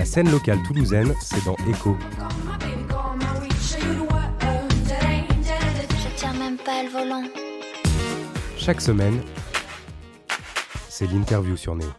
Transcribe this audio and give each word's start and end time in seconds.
La 0.00 0.06
scène 0.06 0.30
locale 0.30 0.62
toulousaine, 0.62 1.14
c'est 1.20 1.44
dans 1.44 1.56
Echo. 1.68 1.94
Je 5.90 6.16
tiens 6.16 6.32
même 6.32 6.56
pas 6.56 6.82
le 6.82 6.88
volant. 6.88 7.24
Chaque 8.56 8.80
semaine, 8.80 9.20
c'est 10.88 11.04
l'interview 11.04 11.54
sur 11.54 11.74
Néo. 11.74 11.90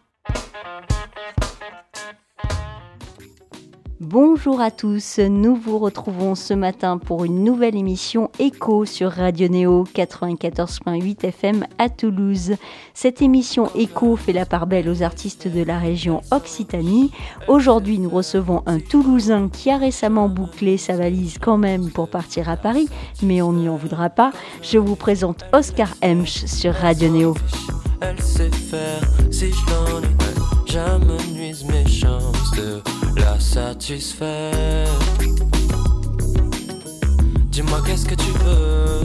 Bonjour 4.03 4.61
à 4.61 4.71
tous, 4.71 5.19
nous 5.19 5.55
vous 5.55 5.77
retrouvons 5.77 6.33
ce 6.33 6.55
matin 6.55 6.97
pour 6.97 7.23
une 7.23 7.43
nouvelle 7.43 7.75
émission 7.75 8.31
Echo 8.39 8.83
sur 8.83 9.11
Radio 9.11 9.47
Néo 9.47 9.83
94.8 9.93 11.27
FM 11.27 11.67
à 11.77 11.87
Toulouse. 11.87 12.55
Cette 12.95 13.21
émission 13.21 13.69
Echo 13.75 14.15
fait 14.15 14.33
la 14.33 14.47
part 14.47 14.65
belle 14.65 14.89
aux 14.89 15.03
artistes 15.03 15.47
de 15.47 15.61
la 15.63 15.77
région 15.77 16.21
Occitanie. 16.31 17.11
Aujourd'hui, 17.47 17.99
nous 17.99 18.09
recevons 18.09 18.63
un 18.65 18.79
Toulousain 18.79 19.49
qui 19.49 19.69
a 19.69 19.77
récemment 19.77 20.29
bouclé 20.29 20.77
sa 20.77 20.95
valise 20.95 21.37
quand 21.39 21.59
même 21.59 21.91
pour 21.91 22.09
partir 22.09 22.49
à 22.49 22.57
Paris, 22.57 22.89
mais 23.21 23.43
on 23.43 23.53
n'y 23.53 23.69
en 23.69 23.75
voudra 23.75 24.09
pas. 24.09 24.31
Je 24.63 24.79
vous 24.79 24.95
présente 24.95 25.45
Oscar 25.53 25.93
Hemsch 26.01 26.45
sur 26.47 26.73
Radio 26.73 27.07
Néo. 27.07 27.35
La 33.15 33.39
satisfaire. 33.39 34.87
Dis-moi 37.49 37.81
qu'est-ce 37.85 38.05
que 38.05 38.15
tu 38.15 38.31
veux? 38.43 39.01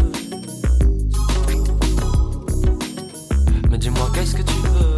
Mais 3.70 3.78
dis-moi 3.78 4.08
qu'est-ce 4.14 4.34
que 4.34 4.42
tu 4.42 4.54
veux? 4.54 4.96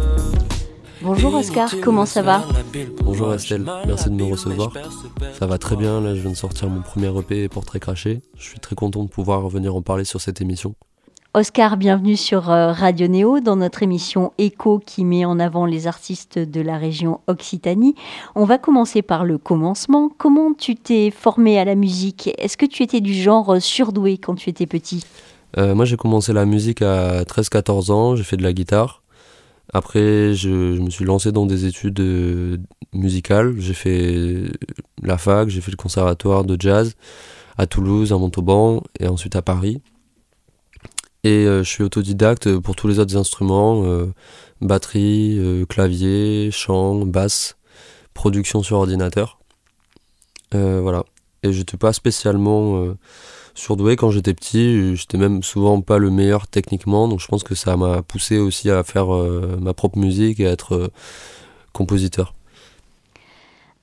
Bonjour 1.01 1.33
Oscar, 1.33 1.73
comment 1.81 2.05
ça 2.05 2.21
va? 2.21 2.43
Bonjour 3.03 3.33
Estelle, 3.33 3.65
merci 3.87 4.09
de 4.09 4.15
me 4.15 4.23
recevoir. 4.23 4.71
Ça 5.37 5.47
va 5.47 5.57
très 5.57 5.75
bien, 5.75 6.01
là 6.01 6.13
je 6.13 6.21
viens 6.21 6.31
de 6.31 6.35
sortir 6.35 6.69
mon 6.69 6.81
premier 6.81 7.07
EP 7.19 7.47
Portrait 7.49 7.79
craché. 7.79 8.21
Je 8.35 8.43
suis 8.43 8.59
très 8.59 8.75
content 8.75 9.03
de 9.03 9.09
pouvoir 9.09 9.47
venir 9.47 9.75
en 9.75 9.81
parler 9.81 10.03
sur 10.03 10.21
cette 10.21 10.41
émission. 10.41 10.75
Oscar, 11.35 11.77
bienvenue 11.77 12.17
sur 12.17 12.49
euh, 12.49 12.71
Radio 12.71 13.07
Néo 13.07 13.39
dans 13.39 13.55
notre 13.55 13.83
émission 13.83 14.33
Echo 14.39 14.79
qui 14.83 15.05
met 15.05 15.25
en 15.25 15.39
avant 15.39 15.67
les 15.67 15.85
artistes 15.85 16.39
de 16.39 16.59
la 16.59 16.79
région 16.79 17.19
Occitanie. 17.27 17.93
On 18.33 18.45
va 18.45 18.57
commencer 18.57 19.03
par 19.03 19.25
le 19.25 19.37
commencement. 19.37 20.09
Comment 20.17 20.53
tu 20.55 20.75
t'es 20.75 21.11
formé 21.11 21.59
à 21.59 21.65
la 21.65 21.75
musique? 21.75 22.31
Est-ce 22.39 22.57
que 22.57 22.65
tu 22.65 22.81
étais 22.81 22.99
du 22.99 23.13
genre 23.13 23.61
surdoué 23.61 24.17
quand 24.17 24.33
tu 24.33 24.49
étais 24.49 24.65
petit? 24.65 25.05
Euh, 25.59 25.75
moi 25.75 25.85
j'ai 25.85 25.97
commencé 25.97 26.33
la 26.33 26.45
musique 26.45 26.81
à 26.81 27.21
13-14 27.25 27.91
ans, 27.91 28.15
j'ai 28.15 28.23
fait 28.23 28.37
de 28.37 28.43
la 28.43 28.51
guitare. 28.51 29.03
Après 29.71 30.33
je, 30.33 30.73
je 30.73 30.81
me 30.81 30.89
suis 30.89 31.05
lancé 31.05 31.31
dans 31.31 31.45
des 31.45 31.67
études 31.67 31.99
euh, 31.99 32.57
musicales. 32.91 33.53
J'ai 33.59 33.75
fait 33.75 34.45
la 35.03 35.19
fac, 35.19 35.49
j'ai 35.49 35.61
fait 35.61 35.71
le 35.71 35.77
conservatoire 35.77 36.43
de 36.43 36.59
jazz 36.59 36.95
à 37.59 37.67
Toulouse, 37.67 38.13
à 38.13 38.17
Montauban 38.17 38.81
et 38.99 39.07
ensuite 39.07 39.35
à 39.35 39.43
Paris. 39.43 39.79
Et 41.23 41.45
euh, 41.45 41.63
je 41.63 41.69
suis 41.69 41.83
autodidacte 41.83 42.57
pour 42.59 42.75
tous 42.75 42.87
les 42.87 42.99
autres 42.99 43.17
instruments, 43.17 43.83
euh, 43.83 44.13
batterie, 44.61 45.37
euh, 45.37 45.65
clavier, 45.65 46.49
chant, 46.51 47.05
basse, 47.05 47.57
production 48.13 48.63
sur 48.63 48.77
ordinateur. 48.77 49.39
Euh, 50.55 50.79
voilà. 50.81 51.03
Et 51.43 51.53
j'étais 51.53 51.77
pas 51.77 51.93
spécialement 51.93 52.83
euh, 52.83 52.97
surdoué 53.55 53.95
quand 53.95 54.11
j'étais 54.11 54.33
petit, 54.33 54.95
j'étais 54.95 55.17
même 55.17 55.43
souvent 55.43 55.81
pas 55.81 55.97
le 55.97 56.09
meilleur 56.09 56.47
techniquement, 56.47 57.07
donc 57.07 57.19
je 57.19 57.27
pense 57.27 57.43
que 57.43 57.55
ça 57.55 57.77
m'a 57.77 58.01
poussé 58.01 58.37
aussi 58.37 58.69
à 58.69 58.83
faire 58.83 59.13
euh, 59.13 59.57
ma 59.61 59.73
propre 59.73 59.97
musique 59.99 60.39
et 60.39 60.47
à 60.47 60.51
être 60.51 60.75
euh, 60.75 60.87
compositeur. 61.73 62.33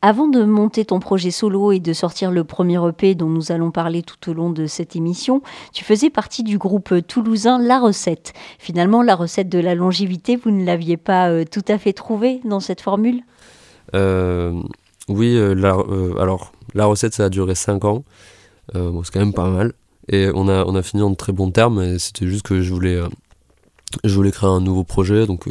Avant 0.07 0.29
de 0.29 0.45
monter 0.45 0.85
ton 0.85 1.01
projet 1.01 1.33
solo 1.33 1.73
et 1.73 1.81
de 1.81 1.93
sortir 1.93 2.31
le 2.31 2.45
premier 2.45 2.79
EP 2.89 3.17
dont 3.17 3.29
nous 3.29 3.51
allons 3.51 3.73
parler 3.73 4.05
tout 4.05 4.31
au 4.31 4.35
long 4.35 4.51
de 4.51 4.67
cette 4.67 4.95
émission, 4.95 5.43
tu 5.73 5.83
faisais 5.83 6.11
partie 6.11 6.45
du 6.45 6.59
groupe 6.59 6.95
toulousain 7.09 7.59
La 7.59 7.81
Recette. 7.81 8.33
Finalement, 8.61 9.03
la 9.03 9.17
recette 9.17 9.49
de 9.49 9.59
la 9.59 9.75
longévité, 9.75 10.37
vous 10.37 10.53
ne 10.53 10.65
l'aviez 10.65 10.97
pas 10.97 11.29
euh, 11.31 11.45
tout 11.45 11.65
à 11.67 11.77
fait 11.77 11.93
trouvée 11.93 12.41
dans 12.45 12.61
cette 12.61 12.83
formule? 12.83 13.23
Euh, 13.97 14.53
oui, 15.09 15.37
euh, 15.37 16.15
alors 16.21 16.53
la 16.75 16.87
recette 16.87 17.15
ça 17.15 17.25
a 17.25 17.29
duré 17.29 17.57
5 17.57 17.85
ans, 17.85 18.05
c'est 18.75 19.13
quand 19.13 19.19
même 19.19 19.35
pas 19.35 19.51
mal. 19.51 19.73
Et 20.09 20.31
on 20.33 20.47
a, 20.49 20.65
on 20.67 20.77
a 20.77 20.83
fini 20.85 21.03
en 21.03 21.17
très 21.17 21.33
bons 21.33 21.51
termes, 21.51 21.99
c'était 21.99 22.29
juste 22.29 22.47
que 22.47 22.63
je 22.63 22.73
voulais, 22.73 23.01
je 24.05 24.15
voulais 24.15 24.31
créer 24.31 24.51
un 24.51 24.61
nouveau 24.61 24.85
projet, 24.85 25.27
donc 25.27 25.49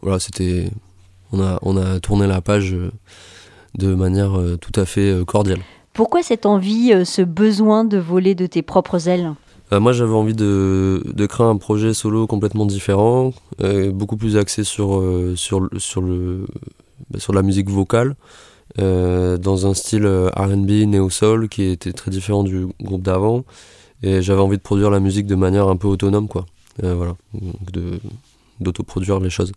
voilà, 0.00 0.18
c'était, 0.18 0.70
on 1.30 1.42
a, 1.42 1.58
on 1.60 1.76
a 1.76 2.00
tourné 2.00 2.26
la 2.26 2.40
page 2.40 2.74
de 3.76 3.94
manière 3.94 4.38
euh, 4.38 4.56
tout 4.56 4.78
à 4.80 4.84
fait 4.84 5.10
euh, 5.10 5.24
cordiale. 5.24 5.60
Pourquoi 5.92 6.22
cette 6.22 6.46
envie, 6.46 6.92
euh, 6.92 7.04
ce 7.04 7.22
besoin 7.22 7.84
de 7.84 7.98
voler 7.98 8.34
de 8.34 8.46
tes 8.46 8.62
propres 8.62 9.08
ailes? 9.08 9.32
Moi, 9.70 9.92
j'avais 9.92 10.12
envie 10.12 10.34
de, 10.34 11.02
de 11.06 11.24
créer 11.26 11.46
un 11.46 11.56
projet 11.56 11.94
solo 11.94 12.26
complètement 12.26 12.66
différent, 12.66 13.32
euh, 13.62 13.90
beaucoup 13.90 14.18
plus 14.18 14.36
axé 14.36 14.64
sur, 14.64 14.96
euh, 14.98 15.32
sur, 15.34 15.60
le- 15.60 15.78
sur, 15.78 16.02
le, 16.02 16.46
bah, 17.08 17.18
sur 17.18 17.32
la 17.32 17.40
musique 17.40 17.70
vocale, 17.70 18.14
euh, 18.78 19.38
dans 19.38 19.66
un 19.66 19.72
style 19.72 20.06
RB, 20.06 20.70
néo-soul, 20.86 21.48
qui 21.48 21.62
était 21.64 21.92
très 21.94 22.10
différent 22.10 22.42
du 22.44 22.66
groupe 22.82 23.00
d'avant. 23.00 23.44
Et 24.02 24.20
j'avais 24.20 24.42
envie 24.42 24.58
de 24.58 24.62
produire 24.62 24.90
la 24.90 25.00
musique 25.00 25.26
de 25.26 25.36
manière 25.36 25.68
un 25.68 25.76
peu 25.76 25.88
autonome, 25.88 26.28
quoi. 26.28 26.44
Voilà, 26.82 27.14
Donc 27.32 27.54
d'autoproduire 28.60 29.20
les 29.20 29.30
choses. 29.30 29.52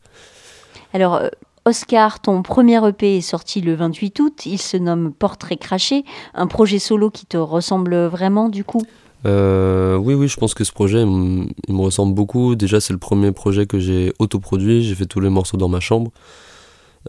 Alors, 0.93 1.19
Oscar, 1.67 2.19
ton 2.19 2.43
premier 2.43 2.87
EP 2.87 3.17
est 3.17 3.21
sorti 3.21 3.59
le 3.59 3.73
28 3.73 4.19
août. 4.19 4.45
Il 4.45 4.61
se 4.61 4.77
nomme 4.77 5.11
Portrait 5.11 5.57
craché, 5.57 6.05
un 6.35 6.45
projet 6.45 6.77
solo 6.77 7.09
qui 7.09 7.25
te 7.25 7.37
ressemble 7.37 7.95
vraiment 8.05 8.49
du 8.49 8.63
coup? 8.63 8.83
Euh, 9.25 9.95
oui, 9.95 10.13
oui, 10.13 10.27
je 10.27 10.37
pense 10.37 10.53
que 10.53 10.63
ce 10.63 10.71
projet, 10.71 11.01
il 11.01 11.07
me 11.07 11.81
ressemble 11.81 12.13
beaucoup. 12.13 12.53
Déjà, 12.53 12.79
c'est 12.79 12.93
le 12.93 12.99
premier 12.99 13.31
projet 13.31 13.65
que 13.65 13.79
j'ai 13.79 14.13
autoproduit. 14.19 14.83
J'ai 14.83 14.93
fait 14.93 15.07
tous 15.07 15.19
les 15.19 15.29
morceaux 15.29 15.57
dans 15.57 15.67
ma 15.67 15.79
chambre. 15.79 16.11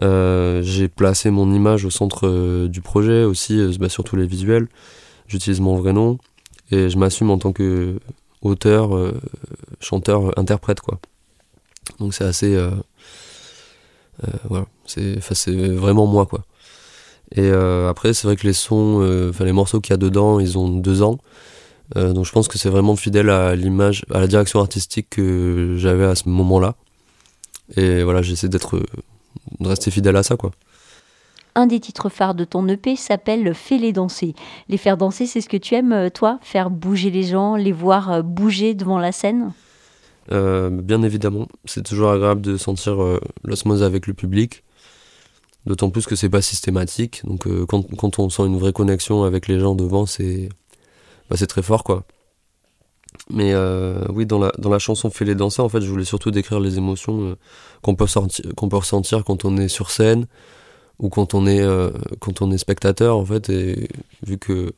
Euh, 0.01 0.63
j'ai 0.63 0.87
placé 0.87 1.29
mon 1.29 1.53
image 1.53 1.85
au 1.85 1.91
centre 1.91 2.27
euh, 2.27 2.67
du 2.67 2.81
projet 2.81 3.25
aussi, 3.25 3.77
bah, 3.79 3.89
surtout 3.89 4.15
les 4.15 4.25
visuels. 4.25 4.67
J'utilise 5.27 5.61
mon 5.61 5.75
vrai 5.75 5.93
nom 5.93 6.17
et 6.71 6.89
je 6.89 6.97
m'assume 6.97 7.29
en 7.29 7.37
tant 7.37 7.51
que 7.51 7.99
auteur, 8.41 8.89
chanteur, 9.79 10.37
interprète, 10.39 10.81
quoi. 10.81 10.97
Donc 11.99 12.15
c'est 12.15 12.23
assez, 12.23 12.57
voilà, 14.49 14.65
c'est, 14.85 15.19
vraiment 15.51 16.05
moi, 16.07 16.25
quoi. 16.25 16.43
Et 17.35 17.41
euh, 17.41 17.89
après, 17.89 18.13
c'est 18.13 18.25
vrai 18.25 18.35
que 18.35 18.47
les 18.47 18.53
sons, 18.53 18.99
euh, 19.01 19.29
enfin 19.29 19.43
les 19.43 19.51
morceaux 19.51 19.81
qu'il 19.81 19.91
y 19.91 19.93
a 19.93 19.97
dedans, 19.97 20.39
ils 20.39 20.57
ont 20.57 20.69
deux 20.69 21.01
ans. 21.01 21.17
Euh, 21.95 22.13
donc 22.13 22.25
je 22.25 22.31
pense 22.31 22.47
que 22.47 22.57
c'est 22.57 22.69
vraiment 22.69 22.95
fidèle 22.95 23.29
à 23.29 23.55
l'image, 23.55 24.05
à 24.13 24.19
la 24.19 24.27
direction 24.27 24.59
artistique 24.59 25.09
que 25.09 25.75
j'avais 25.77 26.05
à 26.05 26.15
ce 26.15 26.29
moment-là. 26.29 26.75
Et 27.75 28.03
voilà, 28.03 28.21
j'essaie 28.21 28.47
d'être, 28.49 28.81
de 29.59 29.67
rester 29.67 29.91
fidèle 29.91 30.15
à 30.15 30.23
ça, 30.23 30.37
quoi. 30.37 30.51
Un 31.57 31.65
des 31.65 31.79
titres 31.79 32.09
phares 32.09 32.35
de 32.35 32.43
ton 32.43 32.67
EP 32.67 32.95
s'appelle 32.95 33.55
Fais-les 33.55 33.91
danser. 33.91 34.35
Les 34.69 34.77
faire 34.77 34.95
danser, 34.95 35.25
c'est 35.25 35.41
ce 35.41 35.49
que 35.49 35.57
tu 35.57 35.73
aimes, 35.73 35.91
euh, 35.91 36.09
toi? 36.11 36.37
Faire 36.43 36.69
bouger 36.69 37.09
les 37.09 37.23
gens, 37.23 37.55
les 37.55 37.71
voir 37.71 38.11
euh, 38.11 38.21
bouger 38.21 38.75
devant 38.75 38.99
la 38.99 39.11
scène? 39.11 39.53
Euh, 40.31 40.69
bien 40.69 41.03
évidemment, 41.03 41.47
c'est 41.65 41.83
toujours 41.83 42.11
agréable 42.11 42.41
de 42.41 42.57
sentir 42.57 43.01
euh, 43.01 43.19
l'osmose 43.43 43.83
avec 43.83 44.07
le 44.07 44.13
public. 44.13 44.63
D'autant 45.65 45.89
plus 45.89 46.05
que 46.05 46.15
c'est 46.15 46.29
pas 46.29 46.41
systématique. 46.41 47.21
Donc 47.25 47.47
euh, 47.47 47.65
quand, 47.65 47.83
quand 47.97 48.19
on 48.19 48.29
sent 48.29 48.43
une 48.45 48.57
vraie 48.57 48.73
connexion 48.73 49.23
avec 49.23 49.47
les 49.47 49.59
gens 49.59 49.75
devant, 49.75 50.05
c'est 50.05 50.49
bah, 51.29 51.37
très 51.37 51.61
fort, 51.61 51.83
quoi. 51.83 52.05
Mais 53.29 53.53
euh, 53.53 54.05
oui, 54.09 54.25
dans 54.25 54.39
la, 54.39 54.51
dans 54.59 54.69
la 54.69 54.79
chanson 54.79 55.09
Fais-les 55.09 55.35
danser, 55.35 55.61
en 55.61 55.69
fait, 55.69 55.81
je 55.81 55.89
voulais 55.89 56.05
surtout 56.05 56.31
décrire 56.31 56.59
les 56.59 56.77
émotions 56.77 57.35
qu'on 57.81 57.95
peut, 57.95 58.05
qu'on 58.55 58.69
peut 58.69 58.77
ressentir 58.77 59.23
quand 59.23 59.43
on 59.43 59.57
est 59.57 59.67
sur 59.67 59.91
scène 59.91 60.27
ou 60.99 61.09
quand 61.09 61.33
on 61.33 61.47
est, 61.47 61.65
quand 62.19 62.41
on 62.41 62.51
est 62.51 62.57
spectateur, 62.57 63.17
en 63.17 63.25
fait. 63.25 63.49
Et 63.49 63.89
vu 64.25 64.37
que 64.37 64.73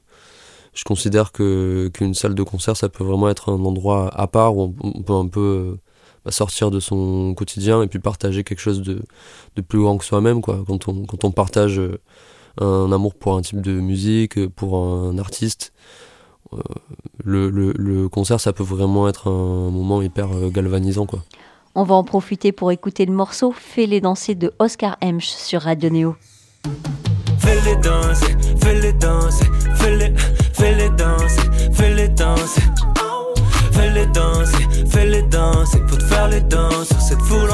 je 0.73 0.83
considère 0.83 1.31
que 1.31 1.89
qu'une 1.93 2.13
salle 2.13 2.35
de 2.35 2.43
concert, 2.43 2.77
ça 2.77 2.89
peut 2.89 3.03
vraiment 3.03 3.29
être 3.29 3.51
un 3.51 3.63
endroit 3.63 4.09
à 4.13 4.27
part 4.27 4.55
où 4.55 4.73
on, 4.81 5.01
peut 5.01 5.13
un 5.13 5.27
peu 5.27 5.39
euh, 5.39 5.79
bah, 6.25 6.31
sortir 6.31 6.71
de 6.71 6.79
son 6.79 7.33
quotidien 7.33 7.81
et 7.81 7.87
puis 7.87 7.99
partager 7.99 8.43
quelque 8.43 8.59
chose 8.59 8.81
de, 8.81 9.01
de 9.55 9.61
plus 9.61 9.79
grand 9.79 9.97
que 9.97 10.05
soi-même, 10.05 10.41
quoi. 10.41 10.63
Quand 10.67 10.87
on, 10.87 11.05
quand 11.05 11.23
on 11.23 11.31
partage 11.31 11.79
euh, 11.79 11.99
un 12.61 12.91
amour 12.91 13.15
pour 13.15 13.35
un 13.35 13.41
type 13.41 13.61
de 13.61 13.71
musique, 13.71 14.47
pour 14.49 14.77
un 14.77 15.17
artiste, 15.17 15.73
euh, 16.53 16.57
le, 17.23 17.49
le, 17.49 18.09
concert, 18.09 18.39
ça 18.39 18.53
peut 18.53 18.63
vraiment 18.63 19.07
être 19.07 19.29
un 19.29 19.69
moment 19.69 20.01
hyper 20.01 20.29
galvanisant, 20.49 21.05
quoi. 21.05 21.23
On 21.75 21.83
va 21.83 21.95
en 21.95 22.03
profiter 22.03 22.51
pour 22.51 22.71
écouter 22.71 23.05
le 23.05 23.13
morceau 23.13 23.53
Fais-les 23.55 24.01
danser 24.01 24.35
de 24.35 24.51
Oscar 24.59 24.97
Hemsch 25.01 25.27
sur 25.27 25.61
Radio 25.61 25.89
Néo. 25.89 26.15
Fais-les 27.41 27.75
danser, 27.77 28.35
fais-les 28.61 28.93
danser, 28.93 29.45
fais-les, 29.75 30.13
fais-les 30.53 30.89
danser, 30.91 31.49
fais-les 31.73 32.09
danser. 32.09 32.61
Fais-les 33.71 34.07
danser, 34.07 34.67
fais-les 34.91 35.21
danser, 35.23 35.79
faut 35.87 35.99
faire 36.07 36.27
les 36.27 36.41
danses 36.41 36.89
sur 36.89 37.01
cette 37.01 37.21
foule 37.21 37.49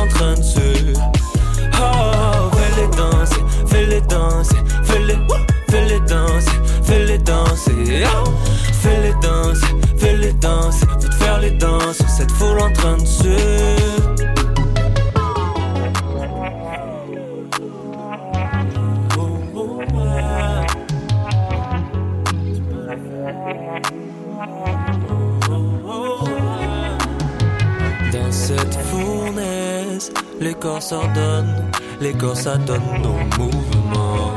corps 32.45 32.53
s'adonnent 32.53 33.01
nos 33.01 33.43
mouvements. 33.43 34.33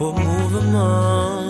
Au 0.00 0.12
mouvement. 0.12 1.40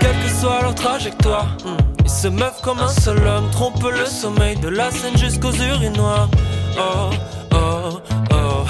Quelle 0.00 0.18
que 0.22 0.28
soit 0.40 0.62
leur 0.62 0.74
trajectoire, 0.74 1.56
ils 2.04 2.10
se 2.10 2.28
meuvent 2.28 2.60
comme 2.62 2.80
un 2.80 2.88
seul 2.88 3.18
homme, 3.26 3.50
trompent 3.50 3.90
le 3.90 4.06
sommeil 4.06 4.56
de 4.56 4.68
la 4.68 4.90
scène 4.90 5.16
jusqu'aux 5.16 5.52
urinoirs. 5.52 6.28
Oh, 6.76 7.10
oh, 7.52 8.00
oh. 8.32 8.64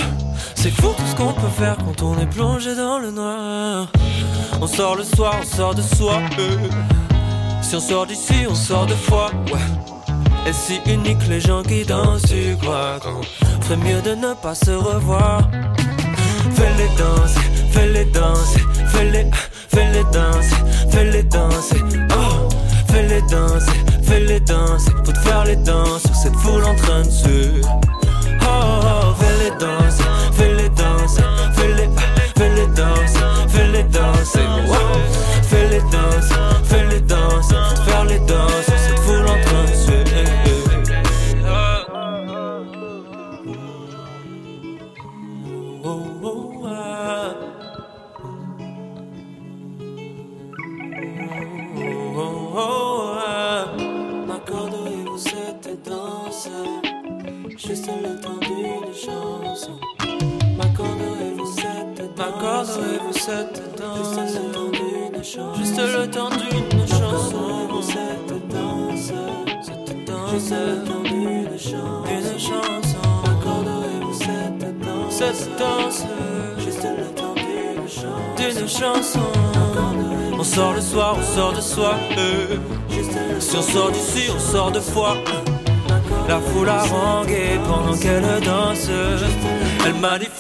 C'est 0.55 0.71
fou 0.71 0.89
tout 0.97 1.07
ce 1.07 1.17
qu'on 1.17 1.33
peut 1.33 1.55
faire 1.59 1.77
quand 1.79 2.03
on 2.03 2.19
est 2.19 2.27
plongé 2.27 2.75
dans 2.75 2.99
le 2.99 3.11
noir. 3.11 3.89
On 4.61 4.67
sort 4.67 4.97
le 4.97 5.05
soir, 5.05 5.35
on 5.43 5.57
sort 5.57 5.75
de 5.75 5.83
soi. 5.83 6.21
euh. 6.39 6.57
Si 7.63 7.75
on 7.77 7.81
sort 7.81 8.07
d'ici, 8.07 8.47
on 8.49 8.55
sort 8.55 8.87
de 8.87 8.95
foi. 8.95 9.31
Et 10.47 10.53
si 10.53 10.81
unique 10.87 11.27
les 11.29 11.41
gens 11.41 11.63
qui 11.63 11.85
dansent, 11.85 12.23
tu 12.23 12.57
crois 12.61 13.01
qu'on 13.01 13.23
ferait 13.63 13.77
mieux 13.79 14.03
de 14.03 14.15
ne 14.15 14.35
pas 14.35 14.55
se 14.55 14.73
revoir? 14.73 15.49
Fais-les 16.55 16.89
danser, 16.99 17.41
fais-les 17.71 18.05
danser, 18.07 18.61
fais-les, 18.89 19.31
fais-les 19.69 20.05
danser, 20.13 20.57
fais-les 20.91 21.23
danser. 21.23 21.81
Oh, 22.11 22.49
fais-les 22.89 23.23
danser, 23.23 23.81
fais-les 24.03 24.41
danser. 24.41 24.93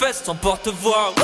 En 0.06 0.34
porte-voix 0.34 1.14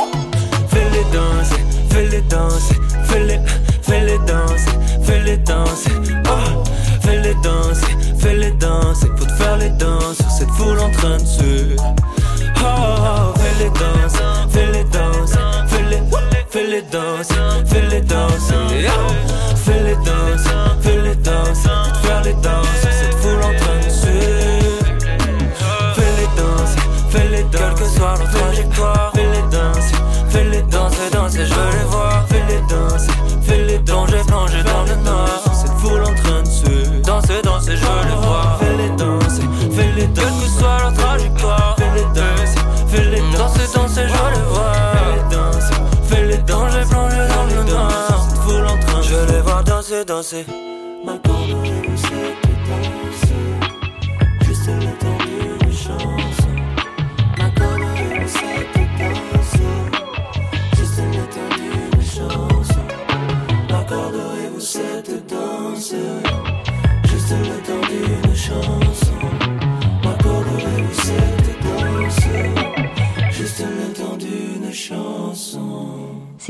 Fais-les 0.71 1.05
danser, 1.13 1.63
fais-les 1.91 2.23
danser 2.23 2.75
Fais-les, 3.05 3.39
fais-les 3.83 4.19
danser, 4.21 4.71
fais-les 5.05 5.37
danser 5.37 5.91
Oh, 6.25 6.65
fais-les 7.03 7.35
danser, 7.43 7.95
fais-les 8.19 8.53
danser 8.53 9.09
Faut 9.19 9.27
te 9.27 9.33
faire 9.33 9.59
les 9.59 9.69
danses 9.69 10.17
sur 10.17 10.31
cette 10.31 10.51
foule 10.53 10.81
en 10.81 10.91
train 10.93 11.19
de 11.19 11.27
se 11.27 11.77
Oh, 11.77 12.65
oh, 12.65 13.39
fais-les 13.39 13.69
danser, 13.69 14.49
fais-les 14.51 14.85
danser 14.85 15.37
Fais-les, 15.69 16.03
fais-les 16.49 16.83
danser, 16.83 17.35
Oh, 17.39 17.67
Fais-les 17.67 18.01
danser, 18.01 18.55
fais-les 19.57 19.97
danser 19.97 20.70
danser, 50.31 50.60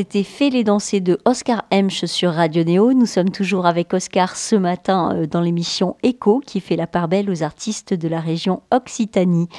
C'était 0.00 0.23
Fait 0.23 0.49
les 0.49 0.64
danser 0.64 1.00
de 1.00 1.19
Oscar 1.26 1.66
Hemsch 1.71 2.07
sur 2.07 2.33
Radio 2.33 2.64
Néo. 2.64 2.95
Nous 2.95 3.04
sommes 3.04 3.28
toujours 3.28 3.66
avec 3.66 3.92
Oscar 3.92 4.35
ce 4.35 4.57
matin 4.57 5.14
euh, 5.14 5.26
dans 5.26 5.42
l'émission 5.42 5.99
Echo 6.02 6.40
qui 6.40 6.61
fait 6.61 6.76
la 6.76 6.87
part 6.87 7.07
belle 7.07 7.28
aux 7.28 7.42
artistes 7.42 7.92
de 7.92 8.09
la 8.09 8.19
région 8.19 8.62
Occitanie. 8.71 9.50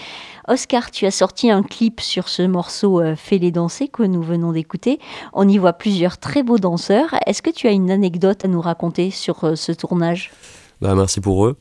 Oscar, 0.48 0.90
tu 0.90 1.06
as 1.06 1.12
sorti 1.12 1.52
un 1.52 1.62
clip 1.62 2.02
sur 2.02 2.28
ce 2.28 2.42
morceau 2.42 3.00
euh, 3.00 3.16
Fait 3.16 3.38
les 3.38 3.52
danser 3.52 3.88
que 3.88 4.02
nous 4.02 4.24
venons 4.24 4.52
d'écouter. 4.52 4.98
On 5.34 5.48
y 5.48 5.60
voit 5.60 5.74
plusieurs 5.74 6.18
très 6.18 6.42
beaux 6.42 6.58
danseurs. 6.58 7.14
Est-ce 7.28 7.44
que 7.44 7.52
tu 7.52 7.68
as 7.68 7.72
une 7.72 7.92
anecdote 7.92 8.44
à 8.44 8.48
nous 8.48 8.62
raconter 8.62 9.12
sur 9.12 9.44
euh, 9.44 9.56
ce 9.56 9.72
tournage? 9.72 10.32
Bah, 10.82 10.96
merci 10.96 11.22
pour 11.22 11.46
eux. 11.46 11.56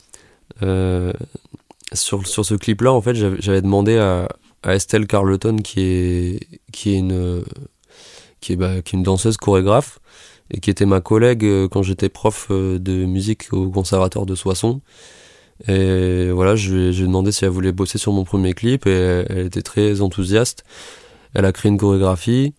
Sur, 1.93 2.27
sur 2.27 2.47
ce 2.47 2.55
clip-là, 2.55 2.95
en 2.95 3.03
fait, 3.03 3.15
j'avais 3.15 3.61
demandé 3.61 3.99
à, 3.99 4.27
à 4.63 4.75
Estelle 4.75 5.07
Carleton, 5.07 5.57
qui 5.57 5.81
est, 5.83 6.61
qui 6.73 6.95
est, 6.95 6.99
une, 6.99 7.43
qui, 8.41 8.53
est, 8.55 8.57
bah, 8.57 8.83
qui 8.83 8.97
est 8.97 8.99
une 8.99 9.03
danseuse 9.03 9.37
chorégraphe, 9.37 9.99
et 10.51 10.61
qui 10.61 10.71
était 10.71 10.87
ma 10.87 11.01
collègue 11.01 11.45
euh, 11.45 11.69
quand 11.69 11.83
j'étais 11.83 12.09
prof 12.09 12.49
euh, 12.51 12.79
de 12.79 13.05
musique 13.05 13.53
au 13.53 13.69
conservatoire 13.71 14.27
de 14.27 14.35
Soissons. 14.35 14.81
Et 15.69 16.31
voilà, 16.31 16.57
je 16.57 16.75
lui 16.75 16.87
ai 16.87 16.93
je 16.93 16.99
lui 16.99 17.05
ai 17.05 17.07
demandé 17.07 17.33
si 17.33 17.45
elle 17.45 17.51
voulait 17.51 17.73
bosser 17.73 17.99
sur 17.99 18.13
mon 18.13 18.25
premier 18.25 18.55
clip, 18.55 18.87
et 18.87 19.25
elle, 19.29 19.47
était 19.47 19.63
très 19.63 20.01
enthousiaste. 20.01 20.65
Elle 21.35 21.45
a 21.45 21.53
créé 21.53 21.71
une 21.71 21.79
chorégraphie, 21.79 22.55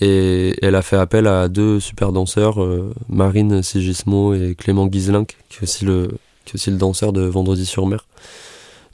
et 0.00 0.56
elle 0.62 0.74
a 0.74 0.82
fait 0.82 0.96
appel 0.96 1.26
à 1.26 1.48
deux 1.48 1.80
super 1.80 2.12
danseurs, 2.12 2.62
euh, 2.62 2.94
Marine 3.08 3.62
Sigismo 3.62 4.34
et 4.34 4.54
Clément 4.54 4.86
Guiselin, 4.86 5.24
qui 5.24 5.36
est 5.60 5.62
aussi 5.62 5.84
le, 5.84 6.08
qui 6.44 6.52
est 6.52 6.54
aussi 6.54 6.70
le 6.70 6.78
danseur 6.78 7.12
de 7.12 7.22
Vendredi 7.22 7.66
sur 7.66 7.86
mer. 7.86 8.06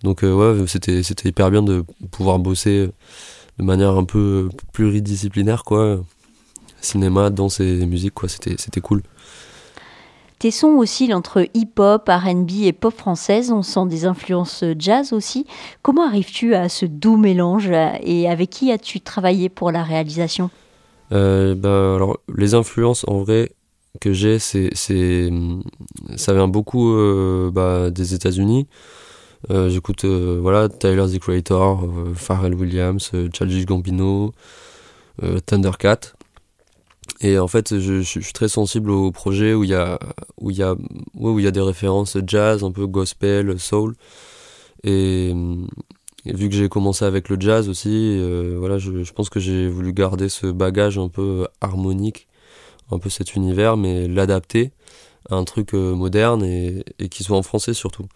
Donc 0.02 0.23
ouais, 0.23 0.64
c'était 0.66 1.00
hyper 1.25 1.50
bien 1.50 1.62
de 1.62 1.83
pouvoir 2.11 2.38
bosser 2.38 2.90
de 3.59 3.64
manière 3.64 3.97
un 3.97 4.04
peu 4.04 4.50
pluridisciplinaire 4.73 5.64
quoi. 5.64 6.00
Cinéma, 6.80 7.30
danse 7.30 7.61
et 7.61 7.87
musique 7.87 8.14
quoi, 8.14 8.28
c'était 8.28 8.54
c'était 8.59 8.80
cool. 8.80 9.02
Tes 10.38 10.50
sons 10.50 10.76
oscillent 10.76 11.14
entre 11.14 11.49
hip-hop, 11.54 12.11
RB 12.11 12.50
et 12.64 12.73
pop 12.75 12.95
française. 12.95 13.50
On 13.50 13.62
sent 13.62 13.87
des 13.87 14.04
influences 14.04 14.64
jazz 14.78 15.14
aussi. 15.14 15.47
Comment 15.80 16.06
arrives-tu 16.06 16.54
à 16.54 16.68
ce 16.68 16.85
doux 16.85 17.16
mélange 17.16 17.71
euh, 17.71 17.92
et 18.02 18.28
avec 18.28 18.50
qui 18.50 18.71
as-tu 18.71 19.00
travaillé 19.00 19.49
pour 19.49 19.73
la 19.73 19.83
réalisation? 19.83 20.50
Euh, 21.12 21.54
alors 21.97 22.18
les 22.37 22.52
influences 22.54 23.04
en 23.09 23.18
vrai 23.21 23.52
que 24.00 24.12
j'ai, 24.12 24.38
c'est 24.38 24.68
c'est 24.75 25.30
ça 26.16 26.35
vient 26.35 26.49
beaucoup 26.49 26.92
euh, 26.92 27.50
bah, 27.50 27.90
des 27.90 28.12
États-Unis. 28.12 28.66
Euh, 29.50 29.71
J'écoute 29.71 30.04
euh, 30.04 30.38
voilà 30.42 30.68
Tyler 30.68 31.06
the 31.11 31.18
Creator, 31.18 31.83
euh, 31.83 32.12
Pharrell 32.14 32.54
Williams, 32.54 33.11
euh, 33.14 33.28
Childish 33.33 33.64
Gambino, 33.64 34.33
euh, 35.23 35.38
Thundercat. 35.47 36.15
Et 37.20 37.38
en 37.38 37.48
fait, 37.48 37.78
je, 37.78 38.02
suis- 38.02 38.20
très 38.32 38.48
sensible 38.48 38.90
aux 38.90 39.10
projets 39.12 39.54
où 39.54 39.64
il 39.64 39.70
y 39.70 39.75
a 39.75 39.98
où 40.40 40.50
il 40.50 40.58
y 40.58 40.62
a 40.62 40.76
où 41.14 41.38
il 41.38 41.44
y 41.44 41.48
a 41.48 41.50
des 41.50 41.60
références 41.60 42.18
jazz, 42.26 42.64
un 42.64 42.72
peu 42.72 42.86
gospel, 42.86 43.58
soul. 43.58 43.94
Et, 44.84 45.34
vu 46.25 46.48
que 46.48 46.54
j'ai 46.56 46.68
commencé 46.68 47.04
avec 47.04 47.28
le 47.28 47.36
jazz 47.40 47.68
aussi, 47.68 47.90
euh, 47.92 48.56
voilà, 48.58 48.78
je, 48.78 49.04
je 49.04 49.12
pense 49.12 49.30
que 49.30 49.40
j'ai 49.40 49.68
voulu 49.68 49.92
garder 49.92 50.28
ce 50.28 50.46
bagage 50.48 50.98
un 50.98 51.08
peu 51.08 51.46
harmonique, 51.60 52.26
un 52.90 52.98
peu 52.98 53.10
cet 53.10 53.34
univers, 53.36 53.76
mais 53.76 54.08
l'adapter 54.08 54.72
à 55.30 55.36
un 55.36 55.44
truc 55.44 55.75
euh, 55.75 55.94
moderne 55.94 56.44
et, 56.44 56.84
et 56.98 57.08
qui 57.08 57.25
soit 57.25 57.38
en 57.38 57.42
français 57.42 57.75
surtout. 57.75 58.06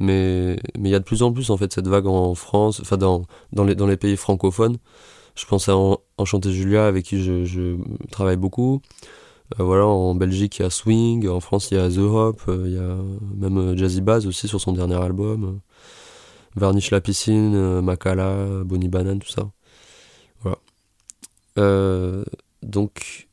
Mais 0.00 0.58
mais 0.78 0.90
il 0.90 0.92
y 0.92 0.96
a 0.96 1.00
de 1.00 1.04
plus 1.04 1.22
en 1.22 1.32
plus 1.32 1.50
en 1.50 1.56
fait 1.58 1.72
cette 1.72 1.88
vague 1.88 2.06
en 2.06 2.34
France, 2.34 2.80
enfin 2.80 2.96
dans 2.98 3.24
dans 3.52 3.64
les 3.64 3.74
dans 3.76 3.86
les 3.86 3.96
pays 3.98 4.16
francophones. 4.16 4.78
Je 5.38 5.46
pense 5.46 5.68
à 5.68 5.76
Enchanté 6.18 6.52
Julia 6.52 6.86
avec 6.86 7.04
qui 7.04 7.22
je, 7.22 7.76
travaille 8.10 8.36
beaucoup. 8.36 8.82
Euh, 9.58 9.64
voilà, 9.64 9.86
en 9.86 10.14
Belgique 10.14 10.58
il 10.58 10.62
y 10.62 10.64
a 10.64 10.70
Swing, 10.70 11.28
en 11.28 11.40
France 11.40 11.70
il 11.70 11.78
y 11.78 11.80
a 11.80 11.88
The 11.88 11.98
Hop, 11.98 12.42
euh, 12.48 12.64
il 12.66 12.74
y 12.74 12.78
a 12.78 12.96
même 13.48 13.76
Jazzy 13.76 14.02
Baz 14.02 14.26
aussi 14.26 14.48
sur 14.48 14.60
son 14.60 14.72
dernier 14.72 14.96
album. 14.96 15.60
Varnish 16.56 16.90
la 16.90 17.00
piscine, 17.00 17.80
Makala, 17.80 18.64
Bonnie 18.64 18.88
Banane, 18.88 19.20
tout 19.20 19.28
ça. 19.28 19.50
Voilà. 20.42 20.58
donc 22.62 23.28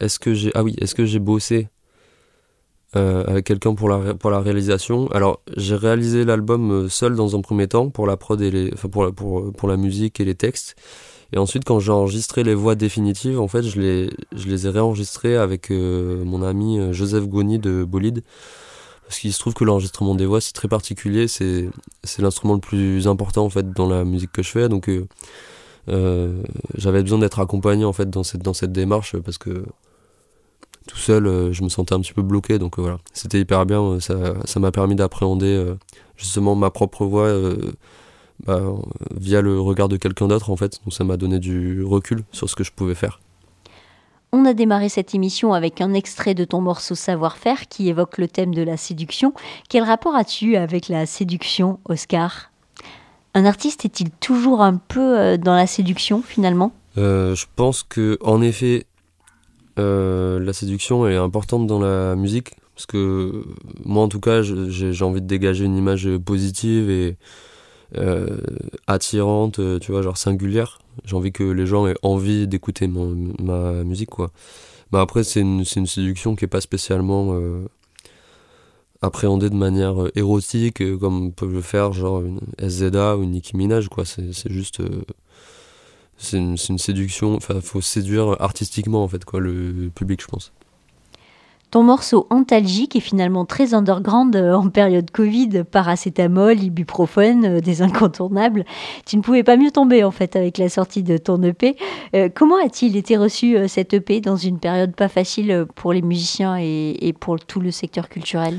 est-ce 0.00 0.18
que 0.18 0.34
j'ai 0.34 0.50
ah 0.54 0.64
oui, 0.64 0.74
est-ce 0.80 0.94
que 0.94 1.04
j'ai 1.04 1.20
bossé 1.20 1.68
euh, 2.96 3.24
avec 3.26 3.44
quelqu'un 3.44 3.74
pour 3.74 3.88
la, 3.88 4.14
pour 4.14 4.30
la 4.30 4.40
réalisation? 4.40 5.08
Alors, 5.08 5.42
j'ai 5.56 5.74
réalisé 5.74 6.24
l'album 6.24 6.70
euh, 6.70 6.88
seul 6.88 7.14
dans 7.14 7.36
un 7.36 7.40
premier 7.40 7.68
temps 7.68 7.90
pour 7.90 8.06
la 8.06 8.16
prod 8.16 8.40
et 8.40 8.50
les, 8.50 8.70
enfin 8.72 8.88
pour, 8.88 9.12
pour, 9.12 9.52
pour 9.52 9.68
la 9.68 9.76
musique 9.76 10.18
et 10.20 10.24
les 10.24 10.34
textes. 10.34 10.76
Et 11.32 11.38
ensuite, 11.38 11.64
quand 11.64 11.80
j'ai 11.80 11.92
enregistré 11.92 12.44
les 12.44 12.54
voix 12.54 12.74
définitives, 12.74 13.40
en 13.40 13.48
fait, 13.48 13.62
je 13.62 13.80
les, 13.80 14.66
ai 14.66 14.70
réenregistrées 14.70 15.36
avec 15.36 15.70
euh, 15.70 16.24
mon 16.24 16.42
ami 16.42 16.78
Joseph 16.92 17.26
Goni 17.26 17.58
de 17.58 17.84
Bolide. 17.84 18.22
Parce 19.06 19.20
qu'il 19.20 19.32
se 19.32 19.38
trouve 19.38 19.54
que 19.54 19.64
l'enregistrement 19.64 20.14
des 20.14 20.26
voix, 20.26 20.40
c'est 20.40 20.52
très 20.52 20.68
particulier. 20.68 21.28
C'est, 21.28 21.68
l'instrument 22.18 22.54
le 22.54 22.60
plus 22.60 23.06
important, 23.06 23.44
en 23.44 23.50
fait, 23.50 23.72
dans 23.72 23.88
la 23.88 24.04
musique 24.04 24.32
que 24.32 24.42
je 24.42 24.50
fais. 24.50 24.68
Donc, 24.68 24.90
euh, 25.88 26.42
j'avais 26.76 27.02
besoin 27.02 27.18
d'être 27.18 27.40
accompagné, 27.40 27.84
en 27.84 27.92
fait, 27.92 28.10
dans 28.10 28.24
cette, 28.24 28.42
dans 28.42 28.54
cette 28.54 28.72
démarche 28.72 29.16
parce 29.16 29.38
que 29.38 29.64
tout 30.86 30.96
seul, 30.96 31.26
euh, 31.26 31.52
je 31.52 31.62
me 31.62 31.68
sentais 31.68 31.94
un 31.94 32.00
petit 32.00 32.12
peu 32.12 32.22
bloqué. 32.22 32.58
Donc 32.58 32.78
euh, 32.78 32.82
voilà, 32.82 32.98
c'était 33.12 33.40
hyper 33.40 33.66
bien. 33.66 33.82
Euh, 33.82 34.00
ça 34.44 34.60
m'a 34.60 34.72
permis 34.72 34.94
d'appréhender 34.94 35.74
justement 36.16 36.54
ma 36.54 36.70
propre 36.70 37.04
voix 37.04 37.28
bah, 38.44 38.62
via 39.14 39.40
le 39.40 39.60
regard 39.60 39.88
de 39.88 39.96
quelqu'un 39.96 40.28
d'autre 40.28 40.50
en 40.50 40.56
fait. 40.56 40.80
Donc 40.84 40.92
ça 40.92 41.04
m'a 41.04 41.16
donné 41.16 41.38
du 41.38 41.82
recul 41.82 42.22
sur 42.32 42.48
ce 42.48 42.56
que 42.56 42.64
je 42.64 42.72
pouvais 42.72 42.94
faire. 42.94 43.20
On 44.32 44.44
a 44.44 44.54
démarré 44.54 44.88
cette 44.88 45.14
émission 45.14 45.54
avec 45.54 45.80
un 45.80 45.94
extrait 45.94 46.34
de 46.34 46.44
ton 46.44 46.60
morceau 46.60 46.94
Savoir-faire 46.94 47.68
qui 47.68 47.88
évoque 47.88 48.18
le 48.18 48.28
thème 48.28 48.54
de 48.54 48.62
la 48.62 48.76
séduction. 48.76 49.32
Quel 49.68 49.84
rapport 49.84 50.14
as-tu 50.14 50.56
avec 50.56 50.88
la 50.88 51.06
séduction, 51.06 51.78
Oscar? 51.88 52.50
Un 53.34 53.44
artiste 53.44 53.84
est-il 53.84 54.10
toujours 54.10 54.62
un 54.62 54.76
peu 54.76 55.38
dans 55.38 55.54
la 55.54 55.66
séduction 55.66 56.22
finalement? 56.22 56.72
Je 56.96 57.44
pense 57.54 57.82
que 57.82 58.18
en 58.22 58.42
effet, 58.42 58.86
euh, 59.78 60.40
la 60.40 60.52
séduction 60.52 61.06
est 61.06 61.16
importante 61.16 61.66
dans 61.66 61.78
la 61.78 62.16
musique 62.16 62.54
parce 62.74 62.86
que 62.86 63.44
moi 63.84 64.02
en 64.02 64.08
tout 64.08 64.20
cas 64.20 64.42
j'ai 64.42 65.04
envie 65.04 65.20
de 65.20 65.26
dégager 65.26 65.64
une 65.64 65.76
image 65.76 66.08
positive 66.24 66.90
et 66.90 67.16
euh, 67.96 68.38
attirante, 68.86 69.60
tu 69.80 69.92
vois, 69.92 70.02
genre 70.02 70.16
singulière. 70.16 70.78
J'ai 71.04 71.16
envie 71.16 71.32
que 71.32 71.44
les 71.44 71.66
gens 71.66 71.86
aient 71.86 71.96
envie 72.02 72.48
d'écouter 72.48 72.88
ma 72.88 73.84
musique 73.84 74.10
quoi. 74.10 74.30
Mais 74.92 74.98
après 74.98 75.24
c'est 75.24 75.40
une, 75.40 75.64
une, 75.76 75.86
séduction 75.86 76.36
qui 76.36 76.44
est 76.44 76.48
pas 76.48 76.60
spécialement 76.60 77.34
euh, 77.34 77.66
appréhendée 79.02 79.50
de 79.50 79.56
manière 79.56 79.96
érotique 80.14 80.82
comme 80.98 81.32
peuvent 81.32 81.52
le 81.52 81.60
faire 81.60 81.92
genre 81.92 82.22
une 82.22 82.40
SZA 82.60 83.16
ou 83.16 83.24
une 83.24 83.32
Nicki 83.32 83.56
Minaj 83.56 83.88
quoi. 83.88 84.04
C'est 84.04 84.32
juste 84.50 84.80
c'est 86.18 86.38
une, 86.38 86.56
une, 86.68 86.78
séduction. 86.78 87.34
Enfin, 87.36 87.60
faut 87.60 87.80
séduire 87.80 88.40
artistiquement 88.40 89.04
en 89.04 89.08
fait 89.08 89.24
quoi 89.24 89.40
le 89.40 89.90
public, 89.94 90.22
je 90.22 90.26
pense. 90.26 90.52
Ton 91.76 91.82
morceau 91.82 92.26
Antalgique 92.30 92.96
est 92.96 93.00
finalement 93.00 93.44
très 93.44 93.74
underground 93.74 94.34
euh, 94.34 94.54
en 94.54 94.70
période 94.70 95.10
Covid, 95.10 95.62
paracétamol, 95.70 96.58
ibuprofène, 96.58 97.44
euh, 97.44 97.60
des 97.60 97.82
incontournables. 97.82 98.64
Tu 99.04 99.18
ne 99.18 99.20
pouvais 99.20 99.42
pas 99.42 99.58
mieux 99.58 99.70
tomber 99.70 100.02
en 100.02 100.10
fait 100.10 100.36
avec 100.36 100.56
la 100.56 100.70
sortie 100.70 101.02
de 101.02 101.18
ton 101.18 101.42
EP. 101.42 101.76
Euh, 102.14 102.30
comment 102.34 102.56
a-t-il 102.64 102.96
été 102.96 103.18
reçu 103.18 103.58
cet 103.68 103.92
EP 103.92 104.22
dans 104.22 104.36
une 104.36 104.58
période 104.58 104.96
pas 104.96 105.08
facile 105.08 105.66
pour 105.74 105.92
les 105.92 106.00
musiciens 106.00 106.56
et, 106.58 107.14
pour 107.20 107.38
tout 107.38 107.60
le 107.60 107.70
secteur 107.70 108.08
culturel? 108.08 108.58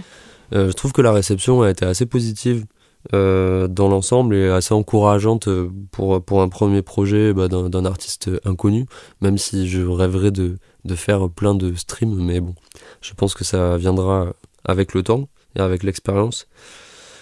Je 0.51 0.71
trouve 0.73 0.91
que 0.91 1.01
la 1.01 1.11
réception 1.11 1.63
a 1.63 1.71
été 1.71 1.85
assez 1.85 2.05
positive. 2.05 2.67
Dans 3.13 3.87
l'ensemble 3.89 4.35
est 4.35 4.49
assez 4.49 4.75
encourageante 4.75 5.49
pour, 5.91 6.21
pour 6.23 6.41
un 6.43 6.49
premier 6.49 6.83
projet 6.83 7.33
bah, 7.33 7.47
d'un 7.47 7.85
artiste 7.85 8.29
inconnu, 8.45 8.85
même 9.21 9.37
si 9.37 9.67
je 9.67 9.81
rêverais 9.81 10.31
de, 10.31 10.57
de 10.87 10.95
faire 10.95 11.29
plein 11.29 11.53
de 11.55 11.73
streams, 11.75 12.15
mais 12.15 12.39
bon, 12.39 12.55
je 13.01 13.13
pense 13.13 13.33
que 13.33 13.43
ça 13.43 13.77
viendra 13.77 14.33
avec 14.65 14.93
le 14.93 15.03
temps 15.03 15.27
et 15.55 15.59
avec 15.59 15.83
l'expérience. 15.83 16.47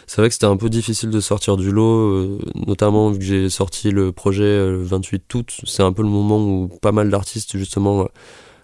C'est 0.07 0.21
vrai 0.21 0.29
que 0.29 0.33
c'était 0.33 0.45
un 0.45 0.57
peu 0.57 0.69
difficile 0.69 1.09
de 1.09 1.19
sortir 1.19 1.57
du 1.57 1.71
lot, 1.71 2.11
euh, 2.11 2.39
notamment 2.67 3.09
vu 3.09 3.19
que 3.19 3.25
j'ai 3.25 3.49
sorti 3.49 3.89
le 3.89 4.11
projet 4.11 4.43
le 4.43 4.83
28 4.83 5.33
août. 5.33 5.61
C'est 5.65 5.81
un 5.81 5.93
peu 5.93 6.03
le 6.03 6.09
moment 6.09 6.39
où 6.39 6.67
pas 6.81 6.91
mal 6.91 7.09
d'artistes, 7.09 7.57
justement, 7.57 8.07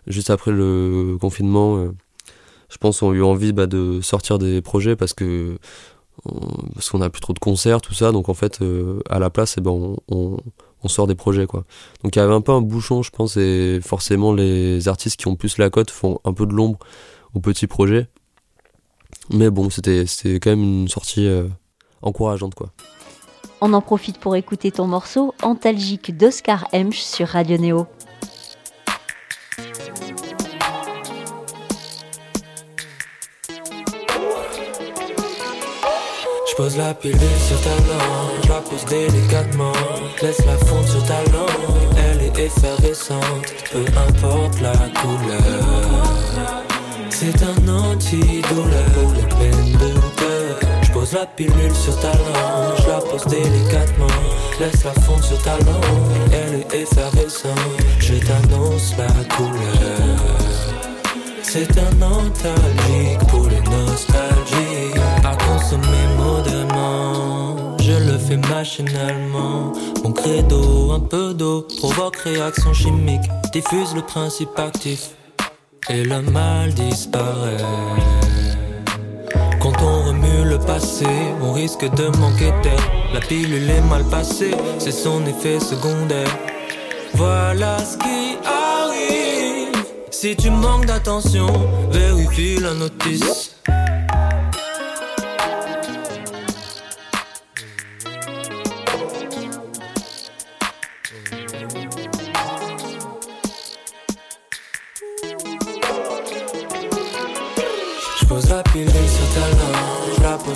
juste 0.05 0.29
après 0.29 0.51
le 0.51 1.17
confinement, 1.19 1.91
je 2.69 2.77
pense, 2.77 3.01
ont 3.01 3.11
eu 3.11 3.23
envie 3.23 3.53
bah, 3.53 3.65
de 3.65 4.01
sortir 4.01 4.37
des 4.37 4.61
projets 4.61 4.95
parce 4.95 5.13
que 5.13 5.57
parce 6.73 6.89
qu'on 6.89 7.01
a 7.01 7.09
plus 7.09 7.21
trop 7.21 7.33
de 7.33 7.39
concerts, 7.39 7.81
tout 7.81 7.93
ça. 7.93 8.11
Donc 8.11 8.29
en 8.29 8.33
fait, 8.33 8.61
euh, 8.61 9.01
à 9.09 9.19
la 9.19 9.29
place, 9.29 9.55
eh 9.57 9.61
ben, 9.61 9.95
on, 10.07 10.37
sort 10.87 11.07
des 11.07 11.15
projets. 11.15 11.45
quoi. 11.45 11.63
Donc 12.03 12.15
il 12.15 12.19
y 12.19 12.21
avait 12.21 12.33
un 12.33 12.41
peu 12.41 12.51
un 12.51 12.61
bouchon, 12.61 13.03
je 13.03 13.11
pense, 13.11 13.37
et 13.37 13.79
forcément 13.81 14.33
les 14.33 14.87
artistes 14.87 15.19
qui 15.19 15.27
ont 15.27 15.35
plus 15.35 15.57
la 15.57 15.69
cote 15.69 15.91
font 15.91 16.19
un 16.25 16.33
peu 16.33 16.45
de 16.45 16.53
l'ombre 16.53 16.79
aux 17.33 17.39
petits 17.39 17.67
projets. 17.67 18.07
Mais 19.29 19.49
bon, 19.49 19.69
c'était 19.69 20.05
quand 20.39 20.49
même 20.49 20.63
une 20.63 20.87
sortie 20.87 21.27
euh, 21.27 21.47
encourageante. 22.01 22.55
quoi. 22.55 22.71
On 23.61 23.73
en 23.73 23.81
profite 23.81 24.17
pour 24.17 24.35
écouter 24.35 24.71
ton 24.71 24.87
morceau 24.87 25.35
Antalgique 25.43 26.17
d'Oscar 26.17 26.67
Hemsch 26.73 26.99
sur 26.99 27.27
Radio 27.27 27.57
Néo. 27.57 27.85
Pose 36.61 36.77
la 36.77 36.93
pilule 36.93 37.39
sur 37.47 37.59
ta 37.61 37.75
langue, 37.89 38.37
je 38.43 38.49
la 38.49 38.61
pose 38.61 38.85
délicatement, 38.85 39.71
laisse 40.21 40.45
la 40.45 40.57
fondre 40.65 40.87
sur 40.87 41.03
ta 41.05 41.19
langue. 41.33 41.97
Elle 41.97 42.21
est 42.21 42.37
effervescente, 42.37 43.47
peu 43.71 43.83
importe 44.07 44.61
la 44.61 44.77
couleur. 44.99 45.63
C'est 47.09 47.41
un 47.41 47.67
antidouleur 47.67 48.85
pour 48.93 49.11
les 49.13 49.27
peines 49.37 49.71
de 49.71 49.91
cœur. 50.19 50.59
Je 50.83 50.91
pose 50.91 51.13
la 51.13 51.25
pilule 51.25 51.73
sur 51.73 51.99
ta 51.99 52.11
langue, 52.11 52.77
je 52.83 52.87
la 52.89 52.99
pose 52.99 53.25
délicatement, 53.25 54.17
laisse 54.59 54.83
la 54.83 54.93
fondre 55.01 55.23
sur 55.23 55.41
ta 55.41 55.57
langue. 55.57 56.31
Elle 56.31 56.59
est 56.59 56.81
effervescente, 56.83 57.77
je 57.99 58.15
t'annonce 58.27 58.93
la 58.99 59.35
couleur. 59.35 60.61
C'est 61.41 61.77
un 61.79 62.01
antalgique 62.01 63.27
pour 63.27 63.47
les 63.49 63.61
nostalgiques 63.61 65.01
à 65.25 65.35
consommer 65.35 66.07
fais 68.31 68.37
machinalement. 68.49 69.73
Mon 70.03 70.11
credo, 70.13 70.91
un 70.91 70.99
peu 70.99 71.33
d'eau, 71.33 71.67
provoque 71.77 72.17
réaction 72.17 72.73
chimique, 72.73 73.29
diffuse 73.51 73.93
le 73.93 74.01
principe 74.01 74.57
actif 74.57 75.11
et 75.89 76.03
le 76.03 76.21
mal 76.21 76.73
disparaît. 76.73 77.57
Quand 79.59 79.73
on 79.81 80.07
remue 80.07 80.43
le 80.45 80.57
passé, 80.59 81.07
on 81.41 81.51
risque 81.53 81.85
de 81.95 82.07
manquer 82.17 82.51
d'air. 82.63 82.79
La 83.13 83.19
pilule 83.19 83.69
est 83.69 83.81
mal 83.81 84.03
passée, 84.05 84.55
c'est 84.79 84.91
son 84.91 85.25
effet 85.25 85.59
secondaire. 85.59 86.37
Voilà 87.13 87.77
ce 87.79 87.97
qui 87.97 88.37
arrive. 88.45 89.75
Si 90.09 90.35
tu 90.35 90.49
manques 90.49 90.85
d'attention, 90.85 91.47
vérifie 91.91 92.57
la 92.59 92.73
notice. 92.73 93.40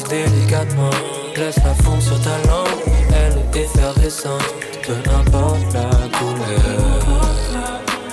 Délicatement. 0.09 0.89
Laisse 1.35 1.57
la 1.57 1.73
fond 1.83 1.99
sur 1.99 2.19
ta 2.21 2.37
langue, 2.47 2.81
elle 3.13 3.37
est 3.37 3.65
effervescente, 3.65 4.43
peu 4.85 4.97
importe 5.11 5.73
la 5.73 5.89
couleur. 6.17 7.21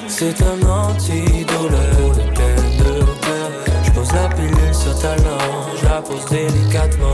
C'est 0.08 0.36
un 0.42 0.66
antidouleur 0.68 2.12
les 2.16 2.30
peines 2.34 2.76
de 2.78 3.00
cœur. 3.24 3.50
Je 3.84 3.90
pose 3.92 4.12
la 4.12 4.28
pilule 4.28 4.74
sur 4.74 4.98
ta 4.98 5.16
langue, 5.16 5.76
je 5.80 5.84
la 5.84 6.02
pose 6.02 6.24
délicatement. 6.26 7.12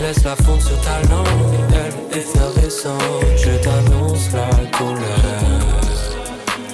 Laisse 0.00 0.24
la 0.24 0.36
fond 0.36 0.58
sur 0.60 0.80
ta 0.80 1.00
langue, 1.10 1.26
elle 1.72 2.18
est 2.18 2.22
effervescente, 2.22 3.00
je 3.36 3.50
t'annonce 3.62 4.32
la 4.32 4.78
couleur. 4.78 5.60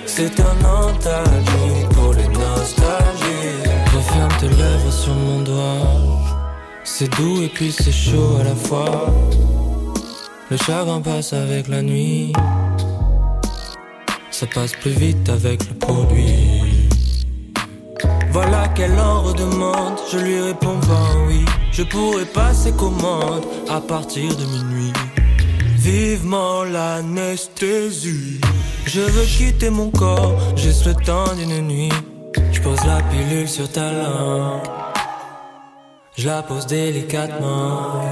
C'est 0.07 0.40
un 0.40 0.64
antalgique 0.64 1.88
pour 1.95 2.12
les 2.14 2.28
nostalgiques. 2.28 3.16
Tes 4.39 4.49
lèvres 4.49 4.93
sur 4.93 5.15
mon 5.15 5.41
doigt 5.41 5.89
C'est 6.85 7.11
doux 7.17 7.43
et 7.43 7.49
puis 7.49 7.73
c'est 7.73 7.91
chaud 7.91 8.37
à 8.41 8.45
la 8.45 8.55
fois. 8.55 9.07
Le 10.51 10.57
chagrin 10.59 11.01
passe 11.01 11.33
avec 11.33 11.69
la 11.69 11.81
nuit. 11.81 12.33
Ça 14.31 14.47
passe 14.55 14.73
plus 14.73 14.91
vite 14.91 15.29
avec 15.31 15.67
le 15.69 15.75
produit. 15.79 16.89
Voilà 18.31 18.69
qu'elle 18.69 18.99
en 18.99 19.23
redemande, 19.23 19.99
je 20.13 20.19
lui 20.19 20.41
réponds 20.41 20.81
pas 20.81 21.11
oui. 21.27 21.43
Je 21.73 21.83
pourrais 21.83 22.27
passer 22.27 22.73
commande 22.73 23.47
à 23.71 23.81
partir 23.81 24.37
de 24.37 24.45
minuit. 24.45 24.93
Vivement 25.79 26.65
l'anesthésie. 26.65 28.41
Je 28.85 29.01
veux 29.01 29.25
quitter 29.25 29.71
mon 29.71 29.91
corps, 29.91 30.37
juste 30.57 30.85
le 30.85 30.95
temps 30.95 31.35
d'une 31.35 31.67
nuit. 31.67 31.93
Je 32.67 32.71
pose 32.73 32.85
la 32.85 33.01
pilule 33.01 33.49
sur 33.49 33.71
ta 33.71 33.93
langue. 33.93 34.61
Je 36.17 36.27
la 36.27 36.43
pose 36.43 36.67
délicatement. 36.67 38.03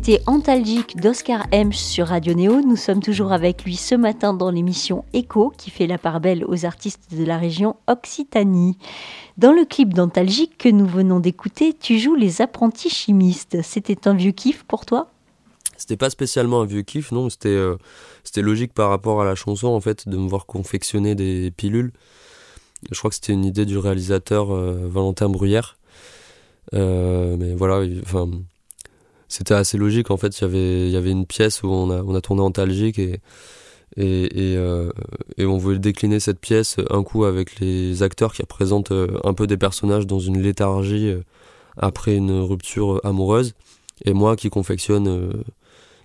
C'était 0.00 0.22
Antalgique 0.26 0.96
d'Oscar 1.00 1.48
Hemsch 1.50 1.76
sur 1.76 2.06
Radio 2.06 2.32
Néo. 2.32 2.60
Nous 2.60 2.76
sommes 2.76 3.02
toujours 3.02 3.32
avec 3.32 3.64
lui 3.64 3.74
ce 3.74 3.96
matin 3.96 4.32
dans 4.32 4.48
l'émission 4.48 5.04
Echo 5.12 5.52
qui 5.58 5.70
fait 5.70 5.88
la 5.88 5.98
part 5.98 6.20
belle 6.20 6.44
aux 6.46 6.64
artistes 6.64 7.12
de 7.12 7.24
la 7.24 7.36
région 7.36 7.74
Occitanie. 7.88 8.78
Dans 9.38 9.52
le 9.52 9.64
clip 9.64 9.94
d'Antalgique 9.94 10.56
que 10.56 10.68
nous 10.68 10.86
venons 10.86 11.18
d'écouter, 11.18 11.74
tu 11.74 11.98
joues 11.98 12.14
les 12.14 12.40
apprentis 12.40 12.90
chimistes. 12.90 13.60
C'était 13.62 14.06
un 14.06 14.14
vieux 14.14 14.30
kiff 14.30 14.62
pour 14.62 14.86
toi? 14.86 15.10
C'était 15.76 15.96
pas 15.96 16.10
spécialement 16.10 16.60
un 16.60 16.66
vieux 16.66 16.82
kiff, 16.82 17.10
non. 17.10 17.28
C'était 17.28 17.48
euh, 17.48 17.76
logique 18.36 18.74
par 18.74 18.90
rapport 18.90 19.20
à 19.20 19.24
la 19.24 19.34
chanson 19.34 19.66
en 19.66 19.80
fait 19.80 20.08
de 20.08 20.16
me 20.16 20.28
voir 20.28 20.46
confectionner 20.46 21.16
des 21.16 21.50
pilules. 21.50 21.92
Je 22.92 22.96
crois 22.96 23.10
que 23.10 23.16
c'était 23.16 23.32
une 23.32 23.44
idée 23.44 23.66
du 23.66 23.76
réalisateur 23.76 24.54
euh, 24.54 24.86
Valentin 24.88 25.28
Bruyère. 25.28 25.76
Euh, 26.72 27.36
mais 27.36 27.52
voilà, 27.54 27.84
enfin 28.04 28.30
c'était 29.28 29.54
assez 29.54 29.78
logique 29.78 30.10
en 30.10 30.16
fait 30.16 30.40
il 30.40 30.90
y 30.90 30.96
avait 30.96 31.10
une 31.10 31.26
pièce 31.26 31.62
où 31.62 31.68
on 31.68 32.14
a 32.14 32.20
tourné 32.20 32.42
en 32.42 32.50
Talgique 32.50 33.00
euh, 33.98 34.90
et, 35.36 35.46
on 35.46 35.56
voulait 35.56 35.78
décliner 35.78 36.20
cette 36.20 36.40
pièce 36.40 36.76
un 36.90 37.02
coup 37.02 37.24
avec 37.24 37.58
les 37.58 38.02
acteurs 38.02 38.32
qui 38.32 38.42
représentent 38.42 38.92
euh, 38.92 39.18
un 39.24 39.34
peu 39.34 39.46
des 39.46 39.56
personnages 39.56 40.06
dans 40.06 40.18
une 40.18 40.40
léthargie 40.40 41.08
euh, 41.08 41.22
après 41.76 42.14
une 42.14 42.40
rupture 42.40 43.00
amoureuse. 43.04 43.54
Et 44.04 44.12
moi 44.12 44.36
qui 44.36 44.50
confectionne 44.50 45.42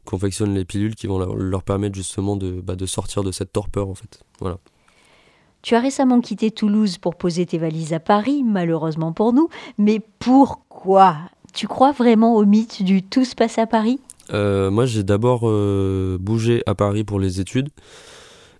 confectionne 0.05 0.53
les 0.53 0.65
pilules 0.65 0.95
qui 0.95 1.07
vont 1.07 1.17
leur, 1.17 1.63
permettre 1.63 1.95
justement 1.95 2.35
de, 2.35 2.59
bah, 2.59 2.75
de 2.75 2.85
sortir 2.85 3.23
de 3.23 3.31
cette 3.31 3.53
torpeur 3.53 3.87
en 3.87 3.95
fait. 3.95 4.23
Voilà. 4.39 4.57
Tu 5.61 5.75
as 5.75 5.79
récemment 5.79 6.19
quitté 6.19 6.51
Toulouse 6.51 6.97
pour 6.97 7.15
poser 7.15 7.45
tes 7.45 7.57
valises 7.57 7.93
à 7.93 8.01
Paris, 8.01 8.43
malheureusement 8.43 9.13
pour 9.13 9.31
nous, 9.31 9.47
mais 9.77 10.01
pourquoi? 10.19 11.15
Tu 11.53 11.67
crois 11.67 11.91
vraiment 11.91 12.35
au 12.35 12.45
mythe 12.45 12.83
du 12.83 13.03
tout 13.03 13.23
se 13.23 13.35
passe 13.35 13.57
à 13.57 13.67
Paris? 13.67 13.99
Euh, 14.33 14.71
Moi, 14.71 14.85
j'ai 14.85 15.03
d'abord 15.03 15.41
euh, 15.43 16.17
bougé 16.19 16.63
à 16.65 16.75
Paris 16.75 17.03
pour 17.03 17.19
les 17.19 17.39
études. 17.39 17.69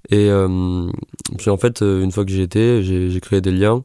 Et 0.10 0.30
euh, 0.30 0.90
puis 1.38 1.50
en 1.50 1.58
fait, 1.58 1.82
une 1.82 2.12
fois 2.12 2.26
que 2.26 2.32
j'y 2.32 2.42
étais, 2.42 2.84
j'ai 2.84 3.20
créé 3.22 3.42
des 3.42 3.52
liens. 3.52 3.84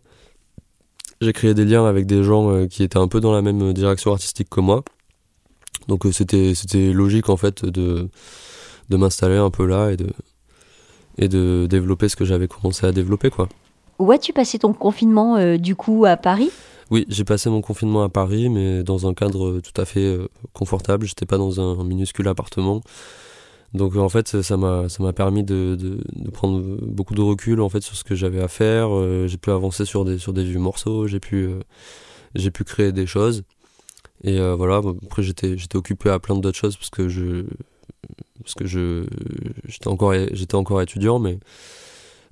J'ai 1.21 1.33
créé 1.33 1.55
des 1.55 1.64
liens 1.64 1.87
avec 1.87 2.07
des 2.07 2.23
gens 2.23 2.66
qui 2.66 2.83
étaient 2.83 2.99
un 2.99 3.09
peu 3.09 3.21
dans 3.21 3.33
la 3.33 3.42
même 3.42 3.73
direction 3.73 4.12
artistique 4.12 4.49
que 4.51 4.61
moi. 4.61 4.85
Donc 5.87 6.07
c'était 6.12 6.55
c'était 6.55 6.92
logique 6.92 7.29
en 7.29 7.37
fait 7.37 7.64
de 7.64 8.09
de 8.88 8.97
m'installer 8.97 9.37
un 9.37 9.51
peu 9.51 9.64
là 9.66 9.90
et 9.90 9.97
de 9.97 10.09
et 11.16 11.29
de 11.29 11.66
développer 11.68 12.09
ce 12.09 12.16
que 12.16 12.25
j'avais 12.25 12.47
commencé 12.47 12.87
à 12.87 12.92
développer 12.92 13.31
quoi. 13.31 13.49
Où 13.99 14.12
as-tu 14.12 14.33
passé 14.33 14.59
ton 14.59 14.73
confinement 14.73 15.57
du 15.57 15.75
coup 15.75 16.05
à 16.05 16.16
Paris? 16.16 16.51
Oui, 16.90 17.05
j'ai 17.09 17.24
passé 17.24 17.51
mon 17.51 17.61
confinement 17.61 18.03
à 18.03 18.09
Paris, 18.09 18.48
mais 18.48 18.83
dans 18.83 19.07
un 19.07 19.14
cadre 19.14 19.48
euh, 19.48 19.61
tout 19.61 19.79
à 19.81 19.85
fait 19.85 20.05
euh, 20.05 20.29
confortable. 20.55 21.07
J'étais 21.07 21.27
pas 21.27 21.37
dans 21.37 21.61
un 21.61 21.85
minuscule 21.85 22.29
appartement. 22.29 22.81
Donc 23.74 23.96
en 23.96 24.09
fait, 24.09 24.40
ça 24.42 24.57
m'a 24.57 24.88
ça 24.88 25.03
m'a 25.03 25.12
permis 25.12 25.44
de, 25.44 26.01
prendre 26.33 26.62
beaucoup 26.83 27.14
de 27.14 27.20
recul 27.20 27.61
en 27.61 27.68
fait 27.68 27.83
sur 27.83 27.96
ce 27.96 28.05
que 28.05 28.14
j'avais 28.14 28.40
à 28.40 28.48
faire. 28.48 28.88
Euh, 28.92 29.27
j'ai 29.27 29.37
pu 29.37 29.51
avancer 29.51 29.85
sur 29.85 30.05
des 30.07 30.18
sur 30.18 30.33
des 30.33 30.44
vieux 30.44 30.59
morceaux. 30.59 31.07
J'ai 31.07 31.20
pu 31.20 32.64
créer 32.64 32.92
des 32.92 33.07
choses. 33.07 33.44
Et 34.24 34.38
voilà. 34.40 34.81
Après, 35.05 35.22
j'étais 35.22 35.59
j'étais 35.59 35.77
occupé 35.77 36.11
à 36.11 36.18
plein 36.18 36.37
d'autres 36.37 36.59
choses 36.59 36.77
parce 36.77 36.90
que 36.90 37.09
je 37.09 37.44
parce 38.42 38.55
que 38.55 38.66
je 38.66 39.07
j'étais 39.66 39.88
encore 39.88 40.14
j'étais 40.33 40.55
encore 40.55 40.83
étudiant, 40.83 41.18
mais 41.18 41.38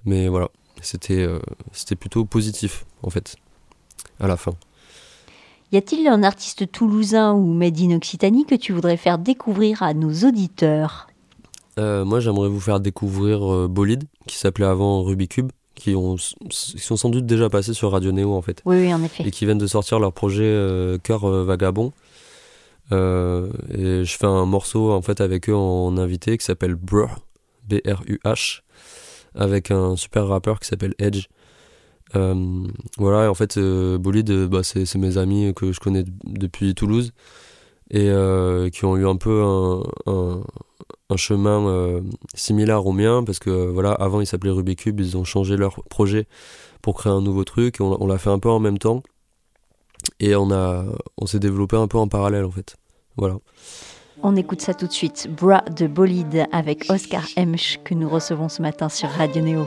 mais 0.07 0.29
voilà. 0.29 0.49
C'était 0.83 1.27
c'était 1.73 1.97
plutôt 1.97 2.25
positif 2.25 2.87
en 3.03 3.11
fait 3.11 3.37
à 4.21 4.27
la 4.27 4.37
fin. 4.37 4.55
Y 5.73 5.79
a-t-il 5.79 6.07
un 6.07 6.23
artiste 6.23 6.71
toulousain 6.71 7.33
ou 7.33 7.53
made 7.53 7.81
in 7.81 7.97
Occitanie 7.97 8.47
que 8.47 8.55
tu 8.55 8.73
voudrais 8.73 8.97
faire 8.97 9.19
découvrir 9.19 9.83
à 9.83 9.95
nos 9.95 10.13
auditeurs? 10.27 11.09
Euh, 11.79 12.05
Moi, 12.05 12.21
j'aimerais 12.21 12.49
vous 12.49 12.61
faire 12.61 12.81
découvrir 12.81 13.53
euh, 13.53 13.69
Bolide, 13.69 14.05
qui 14.27 14.39
s'appelait 14.39 14.67
avant 14.67 15.03
Rubicube, 15.03 15.51
qui, 15.75 15.95
ont, 15.95 16.17
sont 16.51 16.97
sans 16.97 17.11
doute 17.11 17.27
déjà 17.27 17.51
passés 17.51 17.75
sur 17.75 17.91
Radio 17.91 18.13
Néo 18.13 18.35
en 18.35 18.43
fait. 18.43 18.63
Oui, 18.65 18.77
oui, 18.77 18.95
en 18.95 19.03
effet. 19.03 19.25
Et 19.27 19.31
qui 19.31 19.45
viennent 19.45 19.59
de 19.59 19.67
sortir 19.67 19.99
leur 19.99 20.13
projet 20.13 20.45
euh, 20.45 20.99
Cœur 20.99 21.29
Vagabond. 21.29 21.93
et 22.93 22.95
je 22.95 24.17
fais 24.19 24.27
un 24.27 24.47
morceau 24.47 24.93
en 24.93 25.03
fait 25.03 25.21
avec 25.21 25.51
eux 25.51 25.57
en, 25.57 25.99
invité 25.99 26.39
qui 26.39 26.45
s'appelle 26.45 26.77
Bruh, 26.77 27.11
B-R-U-H, 27.69 28.61
avec 29.35 29.73
un 29.73 29.97
super 29.97 30.29
rappeur 30.29 30.61
qui 30.61 30.69
s'appelle 30.69 30.95
Edge. 30.99 31.27
Euh, 32.15 32.67
voilà, 32.99 33.31
en 33.31 33.35
fait, 33.35 33.57
euh, 33.57 33.99
Bolide, 33.99 34.31
euh, 34.31 34.49
bah, 34.49 34.63
c'est 34.63 34.95
mes 34.97 35.19
amis 35.19 35.53
que 35.55 35.73
je 35.73 35.81
connais 35.81 36.05
depuis 36.25 36.75
Toulouse 36.75 37.13
et 37.91 38.11
qui 38.73 38.85
ont 38.85 38.97
eu 38.97 39.07
un 39.07 39.15
peu 39.17 39.45
un, 40.07 41.17
chemin 41.17 42.03
similaire 42.35 42.85
au 42.85 42.93
mien 42.93 43.23
parce 43.25 43.39
que 43.39 43.51
voilà, 43.51 43.93
avant 43.93 44.21
ils 44.21 44.27
s'appelaient 44.27 44.51
Rubikube, 44.51 44.99
ils 44.99 45.17
ont 45.17 45.23
changé 45.23 45.57
leur 45.57 45.85
projet 45.85 46.27
pour 46.83 46.97
créer 46.97 47.13
un 47.13 47.21
nouveau 47.21 47.45
truc 47.45 47.79
et 47.79 47.83
on, 47.85 48.03
on 48.03 48.09
l'a 48.09 48.19
fait 48.19 48.31
un 48.31 48.41
peu 48.41 48.51
en 48.51 48.59
même 48.59 48.79
temps 48.79 49.05
et 50.19 50.35
on 50.35 50.51
a 50.51 50.85
on 51.17 51.27
s'est 51.27 51.39
développé 51.39 51.77
un 51.77 51.87
peu 51.87 51.97
en 51.97 52.09
parallèle 52.09 52.45
en 52.45 52.51
fait. 52.51 52.75
Voilà. 53.17 53.37
On 54.25 54.35
écoute 54.35 54.61
ça 54.61 54.75
tout 54.75 54.89
de 54.89 54.93
suite. 54.93 55.29
Bra 55.31 55.61
de 55.61 55.87
Bolide 55.87 56.47
avec 56.51 56.91
Oscar 56.91 57.25
Hemsch 57.37 57.79
que 57.85 57.95
nous 57.95 58.09
recevons 58.09 58.49
ce 58.49 58.63
matin 58.63 58.89
sur 58.89 59.09
Radio 59.11 59.43
Néo. 59.43 59.67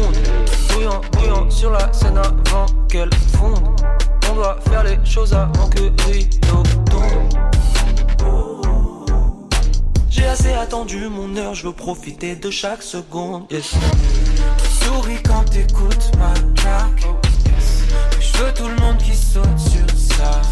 monde. 0.00 0.16
Bouillant, 0.72 1.50
sur 1.50 1.70
la 1.70 1.92
scène 1.92 2.18
avant 2.18 2.66
qu'elle 2.88 3.10
fonde. 3.36 3.80
On 4.30 4.34
doit 4.34 4.58
faire 4.68 4.84
les 4.84 4.98
choses 5.04 5.32
avant 5.32 5.68
que 5.68 5.80
rideau 6.10 6.62
tombe. 6.90 7.38
J'ai 10.10 10.26
assez 10.26 10.52
attendu 10.52 11.08
mon 11.08 11.36
heure, 11.36 11.54
je 11.54 11.66
veux 11.66 11.72
profiter 11.72 12.36
de 12.36 12.50
chaque 12.50 12.82
seconde. 12.82 13.44
Yes. 13.50 13.74
Souris 14.82 15.22
quand 15.26 15.44
t'écoutes 15.44 16.10
ma 16.18 16.34
track. 16.54 17.06
Je 18.20 18.38
veux 18.38 18.52
tout 18.54 18.68
le 18.68 18.76
monde 18.76 18.98
qui 18.98 19.14
saute 19.14 19.58
sur 19.58 19.88
ça. 19.96 20.42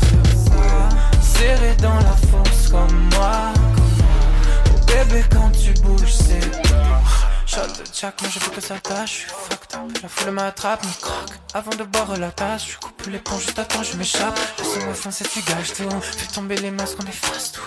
Serré 1.21 1.75
dans 1.83 1.95
la 1.97 2.17
force 2.31 2.69
comme 2.69 3.11
moi. 3.15 3.53
Bébé, 4.87 5.25
quand 5.31 5.51
tu 5.51 5.73
bouges, 5.83 6.13
c'est 6.13 6.41
Shot 7.47 7.61
de 7.79 7.85
Jack, 7.95 8.21
moi 8.21 8.31
je 8.33 8.41
veux 8.41 8.51
que 8.51 8.61
ça 8.61 8.75
tâche, 8.81 9.13
je 9.13 9.17
suis 9.19 9.31
fucked 9.31 9.75
up. 9.77 10.03
La 10.03 10.09
foule 10.09 10.33
m'attrape, 10.33 10.85
me 10.85 11.01
croque. 11.01 11.31
Avant 11.55 11.71
de 11.71 11.85
boire 11.85 12.19
la 12.19 12.33
tasse, 12.33 12.67
je 12.73 12.77
coupe 12.77 13.07
les 13.07 13.19
ponts 13.19 13.39
juste 13.39 13.55
temps, 13.69 13.83
je 13.85 13.97
m'échappe. 13.97 14.37
Laisse-moi 14.59 14.95
foncer, 14.95 15.25
tu 15.33 15.41
gages 15.43 15.73
tout. 15.73 15.89
Fais 16.01 16.27
tomber 16.35 16.57
les 16.57 16.73
masques, 16.73 16.99
on 17.01 17.07
efface 17.07 17.53
tout. 17.53 17.63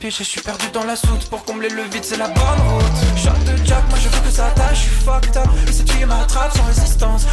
Piégé, 0.00 0.24
je 0.24 0.30
suis 0.30 0.40
perdu 0.40 0.66
dans 0.72 0.84
la 0.84 0.96
soute. 0.96 1.28
Pour 1.28 1.44
combler 1.44 1.68
le 1.68 1.82
vide, 1.84 2.04
c'est 2.04 2.16
la 2.16 2.28
bonne 2.28 2.44
route. 2.44 3.22
Shot 3.22 3.30
de 3.44 3.64
Jack, 3.64 3.88
moi 3.88 3.98
je 4.02 4.08
veux 4.08 4.20
que 4.20 4.30
ça 4.30 4.50
tâche, 4.56 4.78
je 4.78 4.82
suis 4.82 5.04
fucked 5.04 5.36
up. 5.36 5.46
Et 5.68 5.72
cette 5.72 5.90
fille 5.90 6.04
m'attrape 6.04 6.56
sans 6.56 6.64
résistance. 6.64 7.26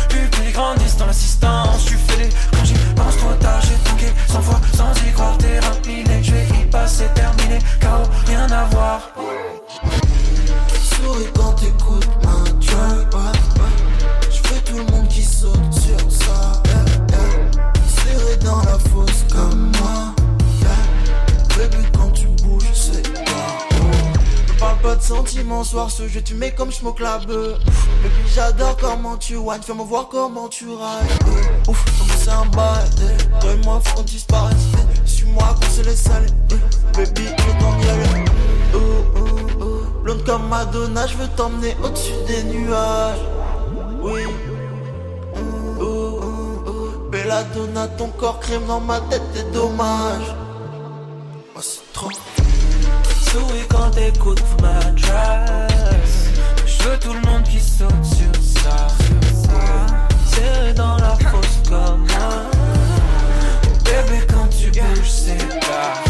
Ce 26.03 26.07
jeu 26.09 26.21
tu 26.21 26.33
mets 26.35 26.51
comme 26.51 26.71
je 26.71 26.77
smoke 26.77 27.01
la 27.01 27.19
beuh 27.19 27.55
Baby 28.03 28.29
j'adore 28.33 28.75
comment 28.77 29.17
tu 29.17 29.35
whine 29.37 29.61
Fais-moi 29.61 29.85
voir 29.85 30.07
comment 30.09 30.49
tu 30.49 30.67
rides 30.67 31.67
Ouf 31.67 31.83
c'est 32.17 32.29
un 32.29 32.45
bail 32.45 32.89
Toi 33.39 33.51
et 33.51 33.65
moi 33.65 33.81
faut 33.83 33.97
qu'on 33.97 34.03
disparaisse 34.03 34.67
Suis-moi 35.05 35.55
qu'on 35.55 35.69
se 35.69 35.81
laisse 35.81 36.07
aller 36.09 36.27
Baby 36.93 37.27
je 37.37 37.59
t'en 37.59 37.79
y 37.79 38.25
Oh 38.73 38.79
oh 39.15 39.81
Blonde 40.03 40.23
comme 40.25 40.47
Madonna, 40.49 41.07
je 41.07 41.15
veux 41.15 41.29
t'emmener 41.37 41.77
au-dessus 41.81 42.11
des 42.27 42.43
nuages. 42.43 43.19
Oui. 44.01 44.23
Oh, 45.79 45.81
oh, 45.81 46.63
oh. 46.67 47.09
Belladonna, 47.09 47.87
ton 47.87 48.09
corps 48.09 48.41
crème 48.41 48.65
dans 48.67 48.81
ma 48.81 48.99
tête, 48.99 49.21
c'est 49.33 49.49
dommage. 49.53 50.35
Oh, 51.55 51.59
c'est 51.61 51.93
trop. 51.93 52.09
Souris 53.31 53.65
quand 53.69 53.91
t'écoutes 53.91 54.43
ma 54.61 54.79
dress. 54.91 55.72
Veux 56.83 56.99
tout 56.99 57.13
le 57.13 57.21
monde 57.21 57.43
qui 57.43 57.61
saute 57.61 58.03
sur 58.03 58.61
ça. 58.61 58.87
Serré 60.25 60.73
dans 60.73 60.97
la 60.97 61.15
fosse 61.15 61.61
comme 61.69 62.01
moi. 62.01 62.43
Bébé, 63.85 64.25
quand 64.27 64.47
tu 64.49 64.69
bouges, 64.69 65.09
c'est 65.09 65.59
pas. 65.61 66.03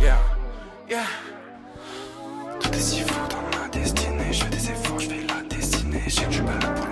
Yeah, 0.00 0.18
yeah. 0.88 1.04
Tout 2.58 2.70
est 2.72 2.80
si 2.80 3.00
fou 3.02 3.14
dans 3.28 3.58
ma 3.58 3.68
destinée. 3.68 4.32
Je 4.32 4.44
fais 4.44 4.50
des 4.50 4.70
efforts, 4.70 4.98
je 4.98 5.08
vais 5.08 5.26
la 5.26 5.44
pour 6.74 6.83